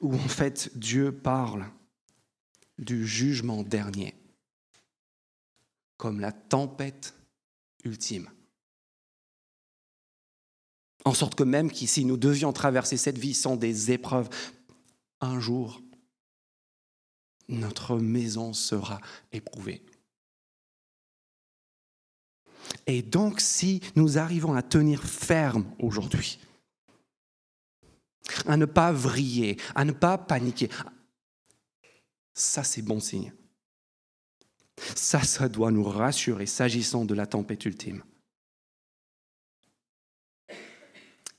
[0.00, 1.66] où en fait Dieu parle
[2.78, 4.14] du jugement dernier,
[5.96, 7.14] comme la tempête
[7.84, 8.30] ultime.
[11.04, 14.28] En sorte que même si nous devions traverser cette vie sans des épreuves,
[15.20, 15.80] un jour,
[17.48, 19.00] notre maison sera
[19.32, 19.82] éprouvée.
[22.86, 26.38] Et donc, si nous arrivons à tenir ferme aujourd'hui,
[28.46, 30.68] à ne pas vriller, à ne pas paniquer,
[32.34, 33.32] ça c'est bon signe.
[34.96, 38.02] Ça, ça doit nous rassurer s'agissant de la tempête ultime.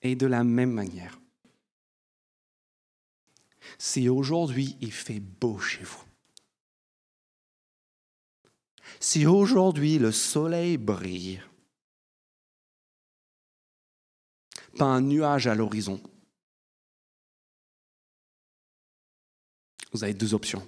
[0.04, 1.20] Et de la même manière,
[3.78, 6.04] si aujourd'hui il fait beau chez vous,
[9.02, 11.42] si aujourd'hui le soleil brille,
[14.78, 16.00] pas un nuage à l'horizon,
[19.92, 20.66] vous avez deux options.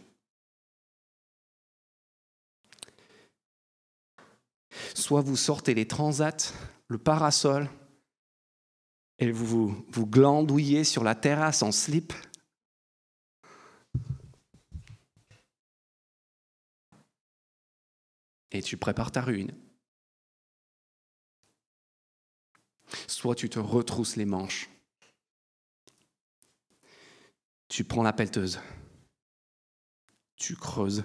[4.95, 6.53] Soit vous sortez les transats,
[6.87, 7.69] le parasol,
[9.19, 12.13] et vous, vous, glandouillez sur la terrasse en slip,
[18.53, 19.51] et tu prépares ta ruine.
[23.07, 24.69] Soit tu te retrousses les manches,
[27.67, 28.59] tu prends la pelleteuse,
[30.35, 31.03] tu creuses,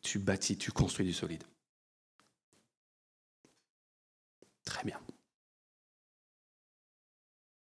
[0.00, 1.42] tu bâtis, tu construis du solide.
[4.64, 5.00] Très bien.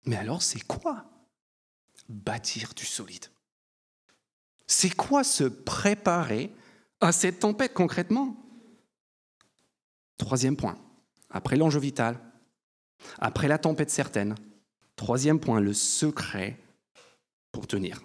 [0.07, 1.05] Mais alors, c'est quoi
[2.09, 3.26] bâtir du solide?
[4.66, 6.55] C'est quoi se préparer
[7.02, 8.36] à cette tempête concrètement
[10.18, 10.78] Troisième point,
[11.30, 12.16] après l'enjeu vital,
[13.18, 14.36] après la tempête certaine,
[14.94, 16.58] troisième point, le secret
[17.50, 18.00] pour tenir.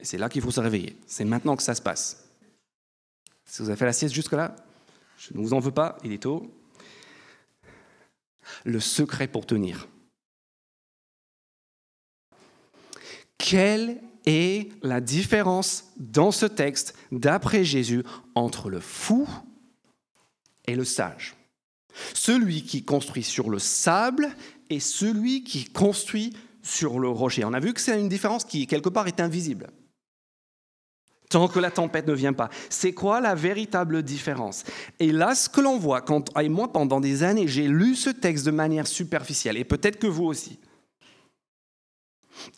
[0.00, 0.98] C'est là qu'il faut se réveiller.
[1.06, 2.28] C'est maintenant que ça se passe.
[3.46, 4.56] Si vous avez fait la sieste jusque-là,
[5.16, 6.52] je ne vous en veux pas, il est tôt.
[8.64, 9.88] Le secret pour tenir.
[14.26, 18.02] Est la différence dans ce texte, d'après Jésus,
[18.34, 19.28] entre le fou
[20.66, 21.34] et le sage
[22.14, 24.28] Celui qui construit sur le sable
[24.70, 27.44] et celui qui construit sur le rocher.
[27.44, 29.70] On a vu que c'est une différence qui, quelque part, est invisible.
[31.28, 32.50] Tant que la tempête ne vient pas.
[32.68, 34.64] C'est quoi la véritable différence?
[35.00, 38.10] Et là, ce que l'on voit, quand, et moi, pendant des années, j'ai lu ce
[38.10, 40.58] texte de manière superficielle, et peut-être que vous aussi.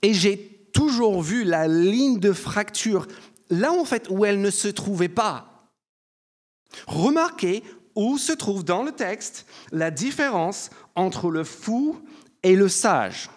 [0.02, 3.06] Et j'ai toujours vu la ligne de fracture
[3.48, 5.70] là, en fait, où elle ne se trouvait pas.
[6.86, 7.62] Remarquez
[7.94, 12.00] où se trouve dans le texte la différence entre le fou
[12.42, 13.30] et le sage.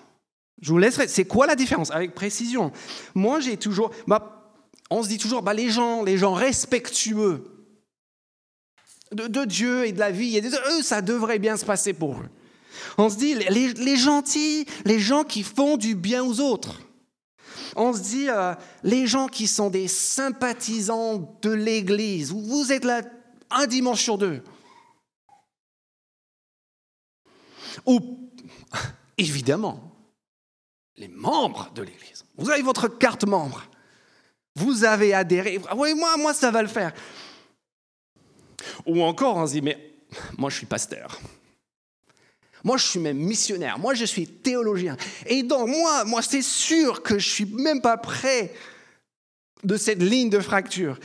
[0.62, 1.08] Je vous laisserai.
[1.08, 1.92] C'est quoi la différence?
[1.92, 2.72] Avec précision.
[3.14, 3.92] Moi, j'ai toujours.
[4.08, 4.52] Bah,
[4.90, 7.44] on se dit toujours, bah, les gens, les gens respectueux
[9.12, 12.30] de, Dieu et de la vie, et eux, ça devrait bien se passer pour eux.
[12.98, 16.82] On se dit, les gentils, les gens qui font du bien aux autres.
[17.78, 23.04] On se dit, euh, les gens qui sont des sympathisants de l'Église, vous êtes là
[23.52, 24.44] un dimanche sur deux.
[27.86, 28.00] Ou,
[29.18, 29.96] évidemment,
[30.96, 32.26] les membres de l'Église.
[32.36, 33.64] Vous avez votre carte membre.
[34.56, 35.60] Vous avez adhéré.
[35.76, 36.94] Oui, moi, moi, ça va le faire.
[38.88, 39.94] Ou encore, on se dit, mais
[40.36, 41.20] moi, je suis pasteur.
[42.68, 43.80] Moi, je suis même missionnaire.
[43.80, 44.98] Moi, je suis théologien.
[45.26, 48.54] Et donc, moi, moi c'est sûr que je suis même pas prêt
[49.64, 51.00] de cette ligne de fracture.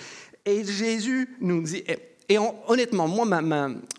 [0.44, 1.85] Et Jésus nous dit,
[2.29, 3.40] et honnêtement, moi,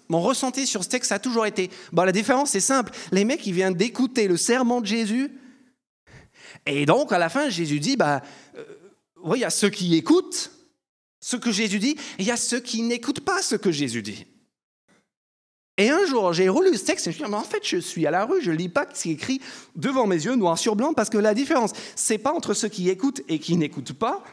[0.09, 2.91] mon ressenti sur ce texte, ça a toujours été, bah, la différence, c'est simple.
[3.13, 5.31] Les mecs, ils viennent d'écouter le serment de Jésus.
[6.65, 8.23] Et donc, à la fin, Jésus dit, bah,
[8.57, 10.51] euh, il y a ceux qui écoutent
[11.21, 14.01] ce que Jésus dit, et il y a ceux qui n'écoutent pas ce que Jésus
[14.01, 14.25] dit.
[15.77, 17.61] Et un jour, j'ai relu ce texte et je me suis dit, mais en fait,
[17.63, 19.41] je suis à la rue, je lis pas ce qui est écrit
[19.75, 22.89] devant mes yeux, noir sur blanc, parce que la différence, c'est pas entre ceux qui
[22.89, 24.23] écoutent et qui n'écoutent pas.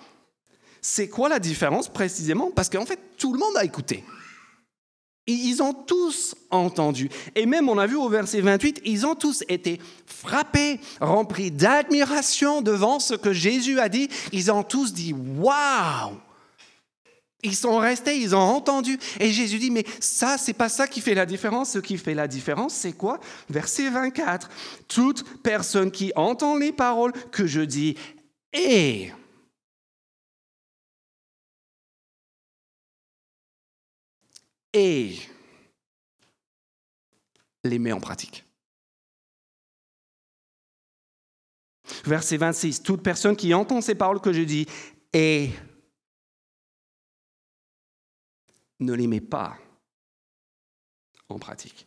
[0.82, 2.50] C'est quoi la différence précisément?
[2.50, 4.04] Parce qu'en fait, tout le monde a écouté.
[5.26, 7.08] Ils ont tous entendu.
[7.34, 12.62] Et même, on a vu au verset 28, ils ont tous été frappés, remplis d'admiration
[12.62, 14.08] devant ce que Jésus a dit.
[14.32, 16.16] Ils ont tous dit Waouh
[17.42, 18.98] Ils sont restés, ils ont entendu.
[19.18, 21.70] Et Jésus dit Mais ça, c'est pas ça qui fait la différence.
[21.70, 23.20] Ce qui fait la différence, c'est quoi?
[23.48, 24.50] Verset 24
[24.88, 27.96] Toute personne qui entend les paroles que je dis
[28.52, 29.12] et
[34.72, 35.16] et
[37.64, 38.44] les met en pratique.
[42.04, 44.66] Verset 26, toute personne qui entend ces paroles que je dis
[45.12, 45.50] et
[48.80, 49.56] ne les met pas
[51.28, 51.86] en pratique.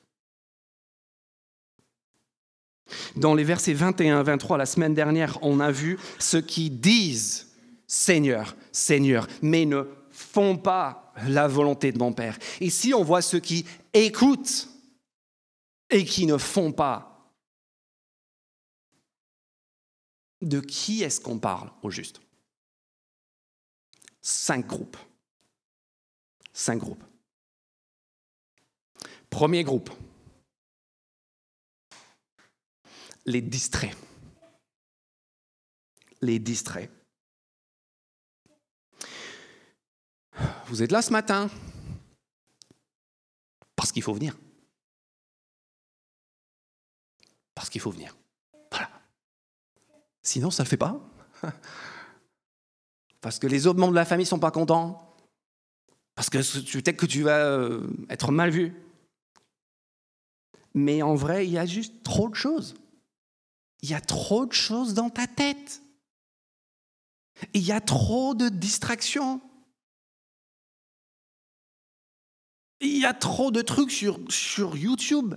[3.15, 7.53] Dans les versets 21 et 23, la semaine dernière, on a vu ceux qui disent
[7.87, 12.37] Seigneur, Seigneur, mais ne font pas la volonté de mon Père.
[12.59, 14.69] Ici, on voit ceux qui écoutent
[15.89, 17.09] et qui ne font pas.
[20.41, 22.19] De qui est-ce qu'on parle au juste?
[24.21, 24.97] Cinq groupes.
[26.53, 27.03] Cinq groupes.
[29.29, 29.89] Premier groupe.
[33.25, 33.97] Les distraits.
[36.21, 36.91] Les distraits.
[40.67, 41.49] Vous êtes là ce matin
[43.75, 44.37] parce qu'il faut venir.
[47.53, 48.15] Parce qu'il faut venir.
[48.71, 48.89] Voilà.
[50.21, 50.99] Sinon, ça ne le fait pas.
[53.21, 55.12] Parce que les autres membres de la famille ne sont pas contents.
[56.15, 58.73] Parce que peut-être que tu vas euh, être mal vu.
[60.73, 62.75] Mais en vrai, il y a juste trop de choses.
[63.81, 65.81] Il y a trop de choses dans ta tête.
[67.53, 69.41] Il y a trop de distractions.
[72.79, 75.35] Il y a trop de trucs sur, sur YouTube.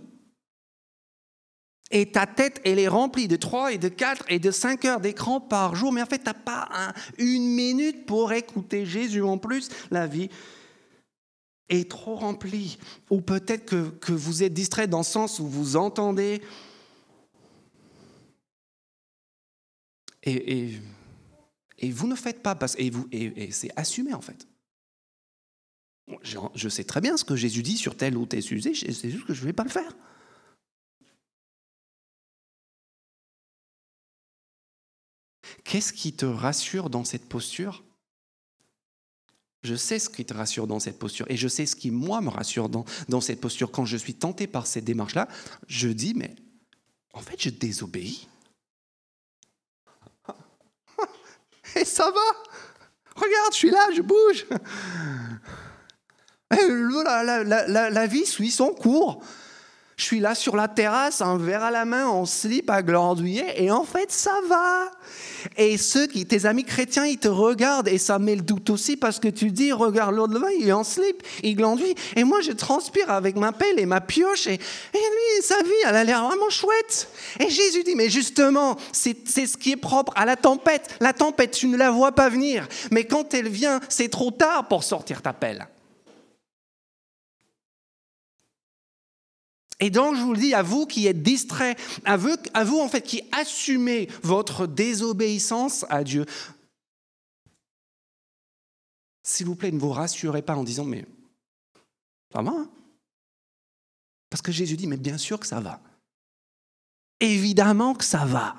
[1.90, 5.00] Et ta tête, elle est remplie de 3 et de 4 et de 5 heures
[5.00, 5.92] d'écran par jour.
[5.92, 6.68] Mais en fait, tu n'as pas
[7.18, 9.22] une minute pour écouter Jésus.
[9.22, 10.28] En plus, la vie
[11.68, 12.78] est trop remplie.
[13.10, 16.42] Ou peut-être que, vous êtes distrait dans le sens où vous entendez.
[20.22, 20.80] Et,
[21.78, 24.48] et, vous ne faites pas, parce, et, vous, et, et c'est assumé en fait.
[26.22, 29.26] Je sais très bien ce que Jésus dit sur tel ou tel sujet, c'est juste
[29.26, 29.92] que je ne vais pas le faire.
[35.64, 37.85] Qu'est-ce qui te rassure dans cette posture?
[39.66, 42.20] Je sais ce qui te rassure dans cette posture et je sais ce qui, moi,
[42.20, 43.72] me rassure dans, dans cette posture.
[43.72, 45.26] Quand je suis tenté par cette démarche-là,
[45.66, 46.36] je dis, mais
[47.12, 48.28] en fait, je désobéis.
[51.74, 52.52] Et ça va.
[53.16, 54.46] Regarde, je suis là, je bouge.
[56.50, 59.22] La, vie suit son cours.
[59.98, 63.46] Je suis là sur la terrasse, un verre à la main, en slip à glandouiller,
[63.56, 64.90] et en fait, ça va.
[65.56, 68.98] Et ceux qui, tes amis chrétiens, ils te regardent, et ça met le doute aussi
[68.98, 72.42] parce que tu dis, regarde l'autre là il est en slip, il glandouille, et moi,
[72.42, 76.04] je transpire avec ma pelle et ma pioche, et, et lui, sa vie, elle a
[76.04, 77.08] l'air vraiment chouette.
[77.40, 80.94] Et Jésus dit, mais justement, c'est ce qui est propre à la tempête.
[81.00, 84.68] La tempête, tu ne la vois pas venir, mais quand elle vient, c'est trop tard
[84.68, 85.66] pour sortir ta pelle.
[89.78, 91.22] Et donc, je vous le dis, à vous qui êtes
[92.16, 96.24] vous, à vous en fait qui assumez votre désobéissance à Dieu,
[99.22, 101.04] s'il vous plaît, ne vous rassurez pas en disant, mais
[102.32, 102.70] ça va hein?
[104.30, 105.80] Parce que Jésus dit, mais bien sûr que ça va.
[107.20, 108.56] Évidemment que ça va.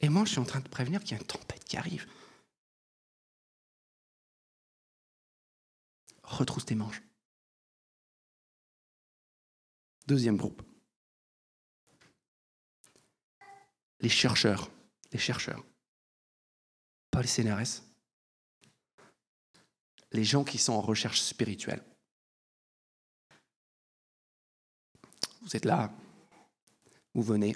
[0.00, 2.06] Et moi, je suis en train de prévenir qu'il y a une tempête qui arrive.
[6.22, 7.02] Retrousse tes manches.
[10.10, 10.60] Deuxième groupe.
[14.00, 14.68] Les chercheurs.
[15.12, 15.64] Les chercheurs.
[17.12, 17.84] Pas les CNRS.
[20.10, 21.84] Les gens qui sont en recherche spirituelle.
[25.42, 25.92] Vous êtes là.
[27.14, 27.54] Vous venez.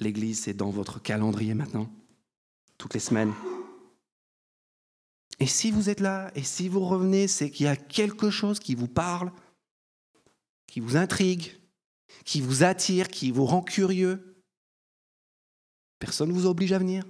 [0.00, 1.88] L'église, c'est dans votre calendrier maintenant.
[2.76, 3.32] Toutes les semaines.
[5.38, 8.58] Et si vous êtes là, et si vous revenez, c'est qu'il y a quelque chose
[8.58, 9.30] qui vous parle
[10.80, 11.58] vous intrigue,
[12.24, 14.42] qui vous attire, qui vous rend curieux.
[15.98, 17.04] Personne ne vous oblige à venir.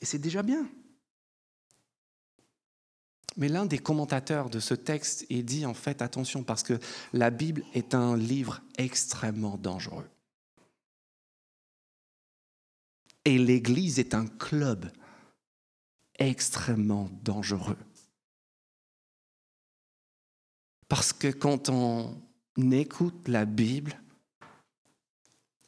[0.00, 0.68] Et c'est déjà bien.
[3.36, 6.78] Mais l'un des commentateurs de ce texte il dit en fait attention parce que
[7.12, 10.08] la Bible est un livre extrêmement dangereux.
[13.24, 14.90] Et l'Église est un club
[16.18, 17.78] extrêmement dangereux.
[20.88, 22.16] Parce que quand on
[22.72, 24.00] écoute la Bible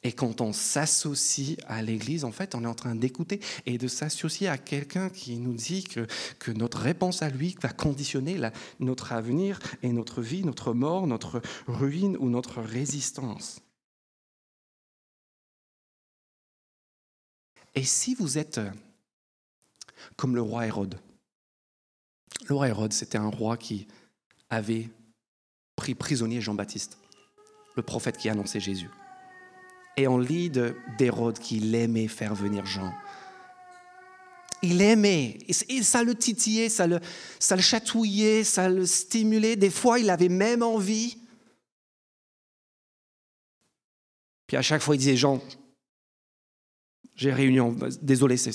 [0.03, 3.87] et quand on s'associe à l'Église, en fait, on est en train d'écouter et de
[3.87, 6.07] s'associer à quelqu'un qui nous dit que,
[6.39, 8.39] que, notre réponse à lui va conditionner
[8.79, 13.61] notre avenir et notre vie, notre mort, notre ruine ou notre résistance.
[17.75, 18.59] Et si vous êtes
[20.15, 20.99] comme le roi Hérode.
[22.47, 23.87] Le roi Hérode, c'était un roi qui
[24.49, 24.89] avait
[25.75, 26.97] pris prisonnier Jean-Baptiste,
[27.75, 28.89] le prophète qui annonçait Jésus.
[29.97, 30.51] Et on lit
[30.97, 32.93] d'Hérode qu'il aimait faire venir Jean.
[34.63, 36.99] Il aimait, et ça le titillait, ça le,
[37.39, 39.55] ça le chatouillait, ça le stimulait.
[39.55, 41.17] Des fois, il avait même envie.
[44.45, 45.41] Puis à chaque fois, il disait Jean,
[47.15, 48.51] j'ai réunion, désolé, c'est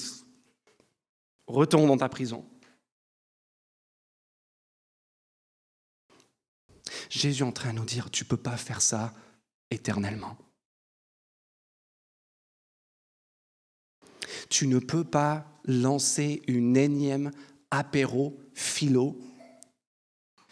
[1.47, 2.45] Retourne dans ta prison.
[7.09, 9.15] Jésus est en train de nous dire, tu ne peux pas faire ça
[9.71, 10.37] éternellement.
[14.49, 17.31] Tu ne peux pas lancer une énième
[17.71, 19.19] apéro philo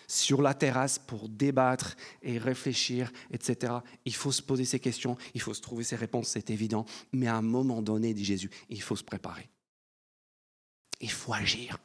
[0.06, 3.74] sur la terrasse pour débattre et réfléchir, etc.
[4.04, 6.84] Il faut se poser ces questions, il faut se trouver ses réponses, c'est évident.
[7.12, 9.48] Mais à un moment donné, dit Jésus, il faut se préparer
[11.04, 11.78] il faut agir.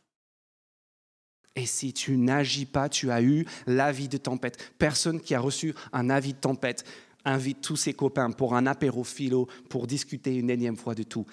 [1.55, 4.73] Et si tu n'agis pas, tu as eu l'avis de tempête.
[4.77, 6.85] Personne qui a reçu un avis de tempête
[7.25, 11.25] invite tous ses copains pour un apéro philo, pour discuter une énième fois de tout.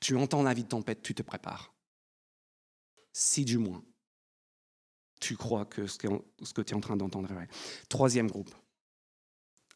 [0.00, 1.74] Tu entends l'avis de tempête, tu te prépares.
[3.12, 3.84] Si du moins,
[5.20, 7.48] tu crois que ce que, tu es en train d'entendre est vrai.
[7.90, 8.54] Troisième groupe,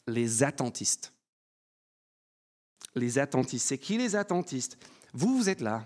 [0.07, 1.13] les attentistes.
[2.95, 4.77] Les attentistes, c'est qui les attentistes?
[5.13, 5.85] Vous, vous êtes là,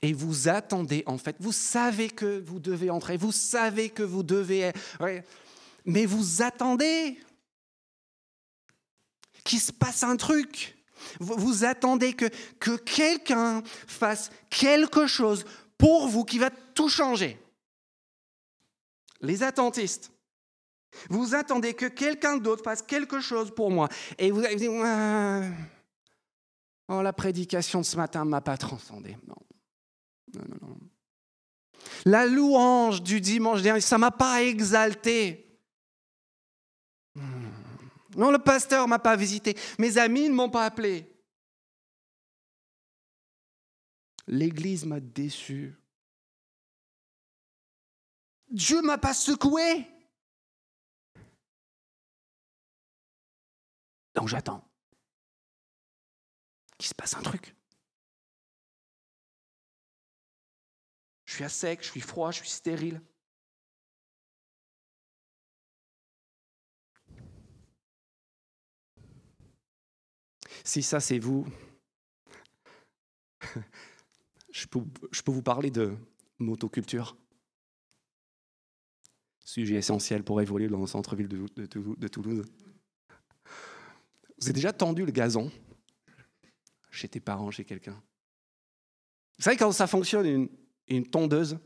[0.00, 4.22] et vous attendez, en fait, vous savez que vous devez entrer, vous savez que vous
[4.22, 4.72] devez...
[5.84, 7.18] Mais vous attendez
[9.44, 10.76] qu'il se passe un truc.
[11.18, 12.26] Vous, attendez que,
[12.60, 15.44] que quelqu'un fasse quelque chose
[15.76, 17.40] pour vous qui va tout changer.
[19.20, 20.12] Les attentistes.
[21.08, 23.88] Vous attendez que quelqu'un d'autre fasse quelque chose pour moi.
[24.18, 24.68] Et vous avez dit,
[26.88, 29.16] oh, la prédication de ce matin ne m'a pas transcendé.
[29.26, 29.34] Non.
[30.34, 30.78] Non, non, non.
[32.04, 35.58] La louange du dimanche dernier, ça ne m'a pas exalté.
[37.14, 37.50] Hmm.
[38.16, 39.56] Non, le pasteur ne m'a pas visité.
[39.78, 41.08] Mes amis ne m'ont pas appelé.
[44.26, 45.74] L'Église m'a déçu.
[48.48, 49.86] Dieu ne m'a pas secoué.
[54.14, 54.62] Donc j'attends
[56.76, 57.54] qu'il se passe un truc.
[61.32, 63.00] Je suis à sec, je suis froid, je suis stérile.
[70.62, 71.46] Si ça c'est vous,
[74.52, 74.82] je peux,
[75.32, 75.96] vous parler de
[76.38, 77.16] motoculture.
[79.38, 82.44] Sujet essentiel pour évoluer dans le centre-ville de, de, Toulouse.
[84.36, 85.50] Vous avez déjà tendu le gazon
[86.90, 88.04] chez tes parents, chez quelqu'un?
[89.38, 91.58] Vous savez quand ça fonctionne, une, une tondeuse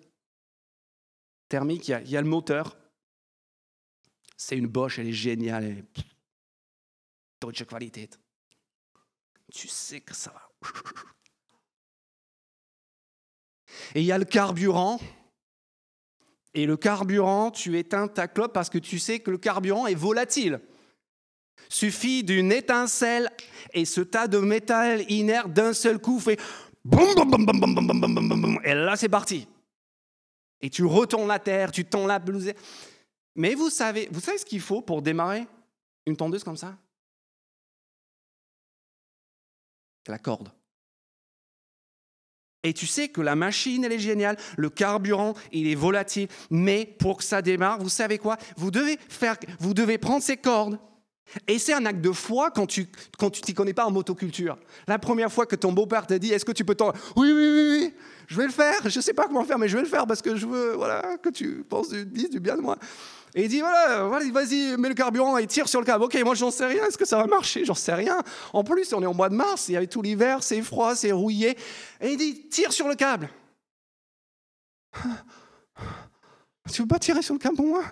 [1.49, 2.77] thermique, il y, a, le moteur.
[4.37, 5.64] C'est une Bosch, elle est géniale.
[5.64, 5.85] Elle est
[7.41, 7.64] deutsche.
[9.53, 10.43] Tu sais que ça va.
[13.95, 15.01] Et il y a le carburant.
[16.55, 19.95] Et le carburant, tu éteins ta clope parce que tu sais que le carburant est
[19.95, 20.61] volatile.
[21.69, 23.31] Suffit d'une étincelle
[23.75, 26.41] et ce tas de métal inerte d'un seul coup fait
[28.64, 29.47] et là, c'est parti.
[30.61, 32.53] Et tu retournes la terre, tu tends la blouse.
[33.34, 35.47] Mais vous savez, vous savez ce qu'il faut pour démarrer
[36.07, 36.76] une tondeuse comme ça?
[40.07, 40.51] La corde.
[42.62, 46.84] Et tu sais que la machine, elle est géniale, le carburant, il est volatile, mais
[46.84, 48.37] pour que ça démarre, vous savez quoi?
[48.57, 50.78] Vous devez faire, vous devez prendre ces cordes,
[51.49, 52.87] et c'est un acte de foi quand tu
[53.18, 54.57] quand tu t'y connais pas en motoculture.
[54.87, 57.51] La première fois que ton beau-père t'a dit est-ce que tu peux t'en oui, oui
[57.53, 57.95] oui oui
[58.29, 60.22] je vais le faire je sais pas comment faire mais je vais le faire parce
[60.22, 62.77] que je veux voilà que tu penses du, du bien de moi.
[63.35, 66.05] Et il dit voilà vas-y mets le carburant et tire sur le câble.
[66.05, 67.64] Ok moi j'en sais rien est-ce que ça va marcher?
[67.64, 68.22] J'en sais rien.
[68.53, 70.95] En plus on est au mois de mars il y avait tout l'hiver c'est froid
[70.95, 71.57] c'est rouillé
[72.01, 73.29] et il dit tire sur le câble.
[76.72, 77.83] Tu veux pas tirer sur le câble pour moi?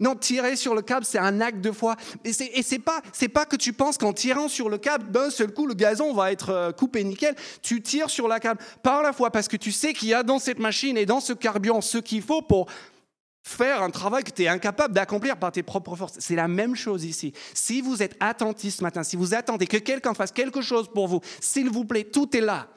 [0.00, 1.94] Non, tirer sur le câble, c'est un acte de foi.
[2.24, 3.00] Et c'est, n'est pas,
[3.32, 6.32] pas que tu penses qu'en tirant sur le câble, d'un seul coup, le gazon va
[6.32, 7.36] être euh, coupé nickel.
[7.62, 10.24] Tu tires sur la câble par la foi parce que tu sais qu'il y a
[10.24, 12.66] dans cette machine et dans ce carburant ce qu'il faut pour
[13.44, 16.14] faire un travail que tu es incapable d'accomplir par tes propres forces.
[16.18, 17.32] C'est la même chose ici.
[17.52, 21.06] Si vous êtes attentif ce matin, si vous attendez que quelqu'un fasse quelque chose pour
[21.06, 22.68] vous, s'il vous plaît, tout est là.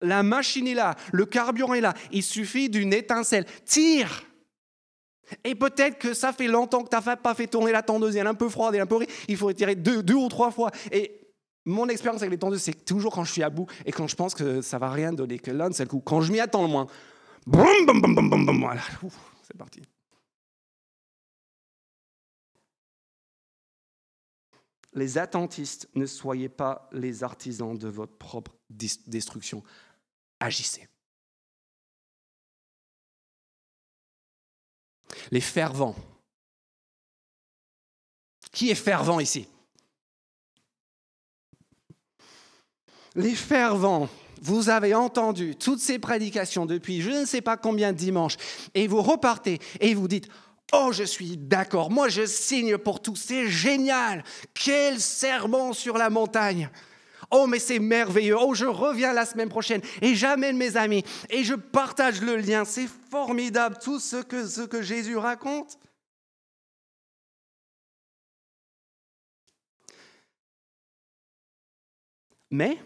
[0.00, 1.94] La machine est là, le carburant est là.
[2.10, 3.46] Il suffit d'une étincelle.
[3.64, 4.24] Tire
[5.44, 8.26] et peut-être que ça fait longtemps que tu n'as pas fait tourner la tondeuse, elle
[8.26, 9.04] est un peu froide, et un peu...
[9.28, 10.70] Il faut tirer deux, deux ou trois fois.
[10.90, 11.22] Et
[11.64, 14.16] mon expérience avec les tondeuses, c'est toujours quand je suis à bout et quand je
[14.16, 16.00] pense que ça va rien donner, que l'un c'est le coup.
[16.00, 16.86] Quand je m'y attends le moins,
[17.46, 18.82] boum, boum, boum, boum, boum, voilà,
[19.42, 19.82] c'est parti.
[24.94, 29.62] Les attentistes, ne soyez pas les artisans de votre propre destruction.
[30.38, 30.86] Agissez.
[35.30, 35.96] Les fervents.
[38.52, 39.48] Qui est fervent ici?
[43.14, 44.08] Les fervents,
[44.40, 48.36] vous avez entendu toutes ces prédications depuis je ne sais pas combien de dimanches,
[48.74, 50.28] et vous repartez et vous dites,
[50.74, 56.08] Oh, je suis d'accord, moi je signe pour tout, c'est génial, quel serment sur la
[56.08, 56.70] montagne.
[57.34, 58.36] Oh, mais c'est merveilleux.
[58.38, 62.66] Oh, je reviens la semaine prochaine et j'amène mes amis et je partage le lien.
[62.66, 65.78] C'est formidable tout ce que, ce que Jésus raconte.
[72.50, 72.78] Mais,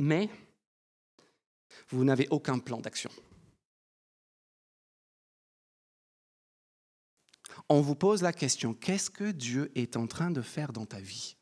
[0.00, 0.28] mais,
[1.90, 3.10] vous n'avez aucun plan d'action.
[7.68, 10.98] On vous pose la question, qu'est-ce que Dieu est en train de faire dans ta
[10.98, 11.36] vie?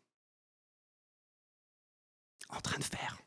[2.53, 3.19] En train de faire.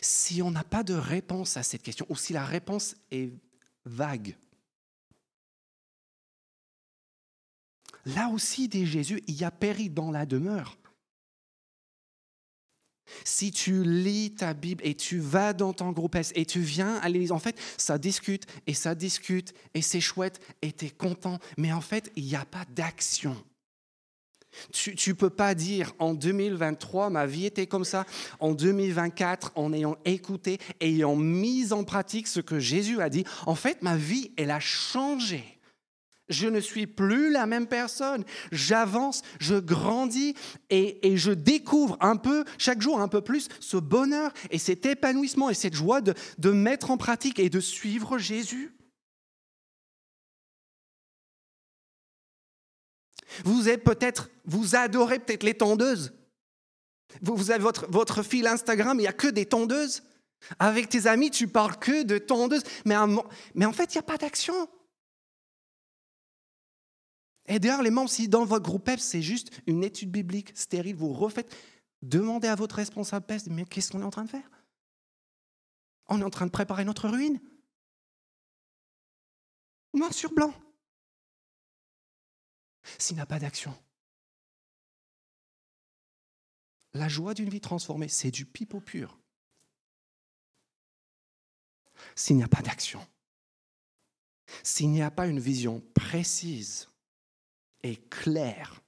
[0.00, 3.32] Si on n'a pas de réponse à cette question, ou si la réponse est
[3.84, 4.36] vague,
[8.04, 10.78] là aussi, dit Jésus, il y a péri dans la demeure.
[13.24, 16.96] Si tu lis ta Bible et tu vas dans ton groupe S et tu viens
[16.96, 20.90] à l'église, en fait, ça discute et ça discute et c'est chouette et tu es
[20.90, 23.36] content, mais en fait, il n'y a pas d'action.
[24.72, 28.04] Tu ne peux pas dire en 2023, ma vie était comme ça,
[28.40, 33.54] en 2024, en ayant écouté, ayant mis en pratique ce que Jésus a dit, en
[33.54, 35.56] fait, ma vie, elle a changé.
[36.28, 38.24] Je ne suis plus la même personne.
[38.50, 40.34] J'avance, je grandis
[40.70, 45.50] et, je découvre un peu, chaque jour un peu plus, ce bonheur et cet épanouissement
[45.50, 48.75] et cette joie de mettre en pratique et de suivre Jésus.
[53.44, 56.12] Vous êtes peut-être, vous adorez peut-être les tondeuses.
[57.22, 60.02] Vous, avez votre, fil Instagram, il n'y a que des tondeuses.
[60.58, 62.62] Avec tes amis, tu parles que de tondeuse.
[62.84, 64.68] Mais, en fait, il n'y a pas d'action.
[67.46, 70.96] Et d'ailleurs, les membres, si dans votre groupe PEP, c'est juste une étude biblique stérile,
[70.96, 71.54] vous refaites,
[72.02, 74.50] demandez à votre responsable PEP, mais qu'est-ce qu'on est en train de faire?
[76.08, 77.40] On est en train de préparer notre ruine.
[79.94, 80.52] Noir sur blanc.
[82.98, 83.76] S'il n'y a pas d'action.
[86.94, 89.18] La joie d'une vie transformée, c'est du pipeau pur.
[92.14, 93.06] S'il n'y a pas d'action,
[94.62, 96.88] s'il n'y a pas une vision précise
[97.82, 98.82] et claire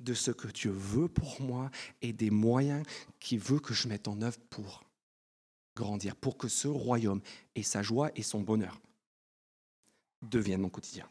[0.00, 2.84] de ce que Dieu veut pour moi et des moyens
[3.20, 4.84] qu'il veut que je mette en œuvre pour
[5.76, 7.22] grandir, pour que ce royaume
[7.54, 8.80] et sa joie et son bonheur
[10.22, 11.08] deviennent mon quotidien.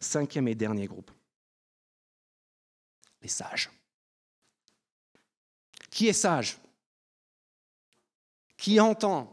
[0.00, 1.10] Cinquième et dernier groupe,
[3.22, 3.70] les sages.
[5.90, 6.58] Qui est sage?
[8.56, 9.32] Qui entend?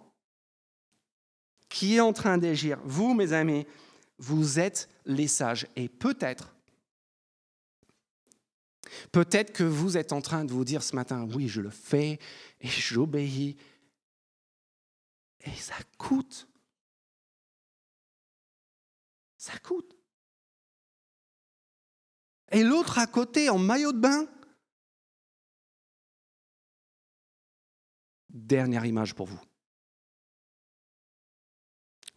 [1.70, 2.80] Qui est en train d'agir?
[2.84, 3.66] Vous, mes amis,
[4.18, 5.68] vous êtes les sages.
[5.76, 6.56] Et peut-être,
[9.12, 12.20] peut-être que vous êtes en train de vous dire ce matin, oui, je le fais
[12.62, 13.58] et j'obéis.
[15.42, 16.48] Et ça coûte.
[19.38, 19.93] Ça coûte.
[22.54, 24.28] Et l'autre à côté en maillot de bain.
[28.30, 29.42] Dernière image pour vous.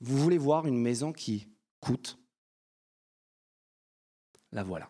[0.01, 1.49] Vous voulez voir une maison qui
[1.81, 2.19] coûte?
[4.53, 4.87] La voilà.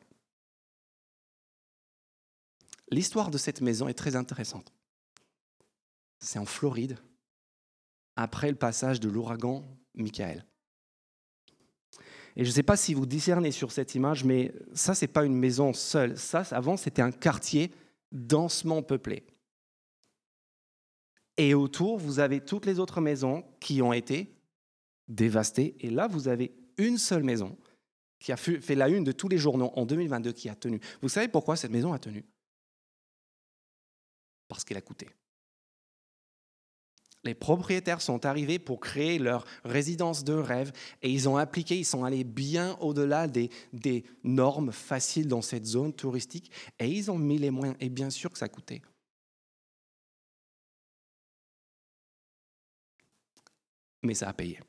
[2.91, 4.73] L'histoire de cette maison est très intéressante.
[6.19, 6.99] C'est en Floride,
[8.17, 10.45] après le passage de l'ouragan Michael.
[12.37, 15.12] Et je ne sais pas si vous discernez sur cette image, mais ça, ce n'est
[15.12, 16.18] pas une maison seule.
[16.18, 17.72] Ça, avant, c'était un quartier
[18.12, 19.24] densément peuplé.
[21.39, 24.34] Et autour, vous avez toutes les autres maisons qui ont été
[25.09, 25.76] dévastées.
[25.80, 27.57] Et là, vous avez une seule maison
[28.18, 30.80] qui a fait la une de tous les journaux en 2022 qui a tenu.
[31.01, 32.24] Vous savez pourquoi cette maison a tenu?
[34.49, 35.09] Parce qu'elle a coûté
[37.27, 40.72] les propriétaires sont arrivés pour créer leur résidence de rêve
[41.03, 43.51] et ils ont appliqué, ils sont allés bien au-delà des,
[44.24, 47.77] normes faciles dans cette zone touristique et ils ont mis les moyens.
[47.81, 48.83] Et bien sûr que ça coûtait.
[54.03, 54.61] Mais ça a payé.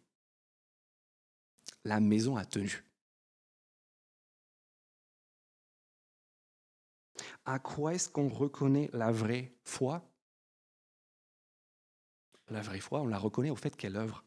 [1.86, 2.84] La maison a tenu.
[7.46, 10.04] À quoi est-ce qu'on reconnaît la vraie foi?
[12.50, 14.24] La vraie foi, on la reconnaît au fait qu'elle œuvre.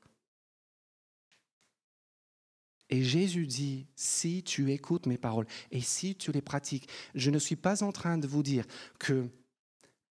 [2.91, 7.39] Et Jésus dit, si tu écoutes mes paroles et si tu les pratiques, je ne
[7.39, 8.65] suis pas en train de vous dire
[8.99, 9.29] que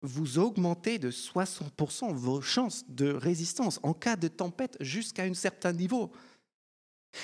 [0.01, 5.73] vous augmentez de 60% vos chances de résistance en cas de tempête jusqu'à un certain
[5.73, 6.13] niveau.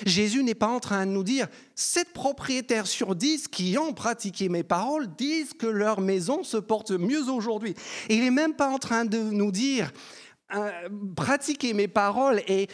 [0.05, 4.49] Jésus n'est pas en train de nous dire, 7 propriétaires sur 10 qui ont pratiqué
[4.49, 7.75] mes paroles disent que leur maison se porte mieux aujourd'hui.
[8.09, 9.93] Il n'est même pas en train de nous dire,
[11.15, 12.67] pratiquer mes paroles et,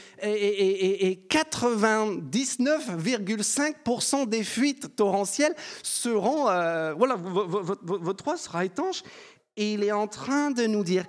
[1.29, 9.03] 99,5% des fuites torrentielles seront, euh, voilà, votre toit sera étanche.
[9.57, 11.05] Et il est en train de nous dire,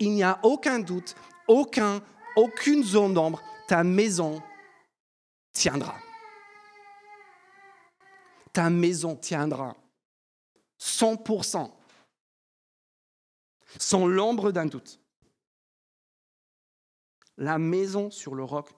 [0.00, 1.14] il n'y a aucun doute,
[1.48, 2.00] aucun,
[2.36, 4.42] aucune zone d'ombre, ta maison
[5.52, 5.96] tiendra.
[8.52, 9.76] Ta maison tiendra.
[10.80, 11.70] 100%.
[13.78, 15.00] Sans l'ombre d'un doute
[17.36, 18.70] la maison sur le roc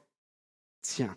[0.83, 1.17] tient.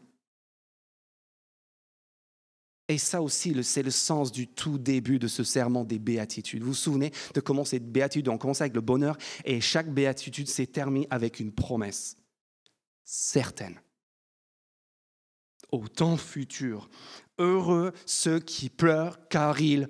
[2.90, 6.64] Et ça aussi, c'est le sens du tout début de ce serment des béatitudes.
[6.64, 9.16] Vous vous souvenez de comment ces béatitudes ont commencé avec le bonheur
[9.46, 12.18] et chaque béatitude s'est terminée avec une promesse
[13.04, 13.80] certaine.
[15.72, 16.90] Au temps futur,
[17.38, 19.88] heureux ceux qui pleurent car ils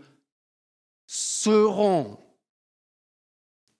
[1.07, 2.19] seront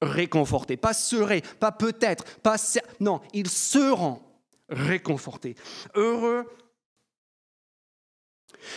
[0.01, 0.77] réconfortés.
[0.77, 2.57] Pas seraient, pas peut-être, pas
[2.99, 4.21] non, ils seront
[4.69, 5.55] réconfortés.
[5.95, 6.45] Heureux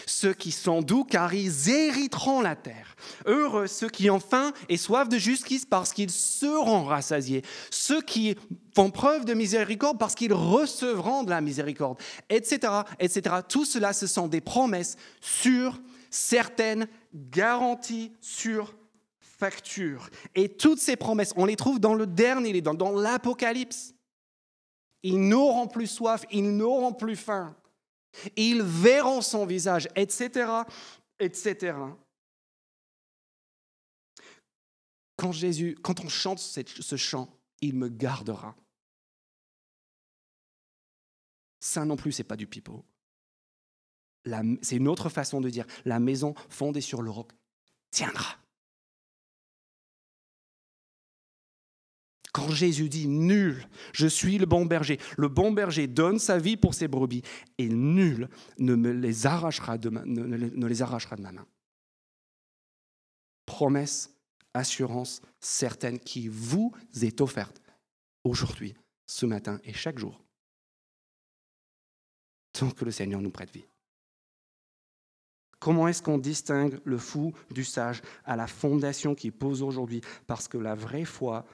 [0.06, 2.94] ceux qui sont doux, car ils hériteront la terre.
[3.26, 7.42] Heureux ceux qui ont faim et soif de justice, parce qu'ils seront rassasiés.
[7.70, 8.36] Ceux qui
[8.74, 11.98] font preuve de miséricorde, parce qu'ils recevront de la miséricorde,
[12.30, 13.36] etc., etc.
[13.48, 18.12] Tout cela, ce sont des promesses sur certaines garanties
[20.34, 23.94] et toutes ces promesses, on les trouve dans le dernier livre, dans l'Apocalypse.
[25.02, 27.56] Ils n'auront plus soif, ils n'auront plus faim.
[28.36, 30.48] Ils verront son visage, etc.,
[31.18, 31.76] etc.
[35.16, 37.28] Quand Jésus, quand on chante ce chant,
[37.60, 38.54] il me gardera.
[41.60, 42.84] Ça non plus, c'est pas du pipeau.
[44.62, 47.32] C'est une autre façon de dire la maison fondée sur le roc
[47.90, 48.41] tiendra.
[52.32, 56.56] Quand Jésus dit nul, je suis le bon berger, le bon berger donne sa vie
[56.56, 57.22] pour ses brebis
[57.58, 58.28] et nul
[58.58, 61.46] ne me les arrachera de ma, ne les arrachera de ma main.
[63.44, 64.14] Promesse,
[64.54, 66.72] assurance certaine qui vous
[67.02, 67.60] est offerte
[68.24, 68.74] aujourd'hui,
[69.06, 70.22] ce matin et chaque jour,
[72.52, 73.66] tant que le Seigneur nous prête vie.
[75.58, 80.00] Comment est-ce qu'on distingue le fou du sage à la fondation qui pose aujourd'hui?
[80.26, 81.46] Parce que la vraie foi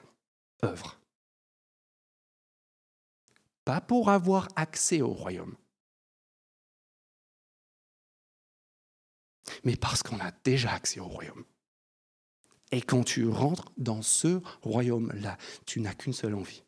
[3.65, 5.57] Pas pour avoir accès au royaume,
[9.65, 11.45] mais parce qu'on a déjà accès au royaume.
[12.71, 16.63] Et quand tu rentres dans ce royaume-là, tu n'as qu'une seule envie.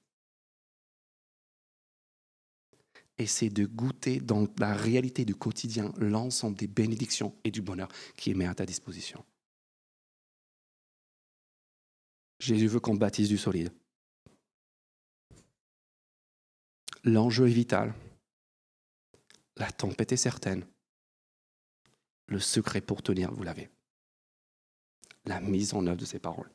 [3.18, 7.88] Et c'est de goûter dans la réalité du quotidien l'ensemble des bénédictions et du bonheur
[8.16, 9.22] qui est mis à ta disposition.
[12.38, 13.70] Jésus veut qu'on baptise du solide.
[17.05, 17.94] L'enjeu est vital.
[19.57, 20.66] La tempête est certaine.
[22.26, 23.70] Le secret pour tenir, vous l'avez.
[25.24, 26.51] La mise en œuvre de ces paroles.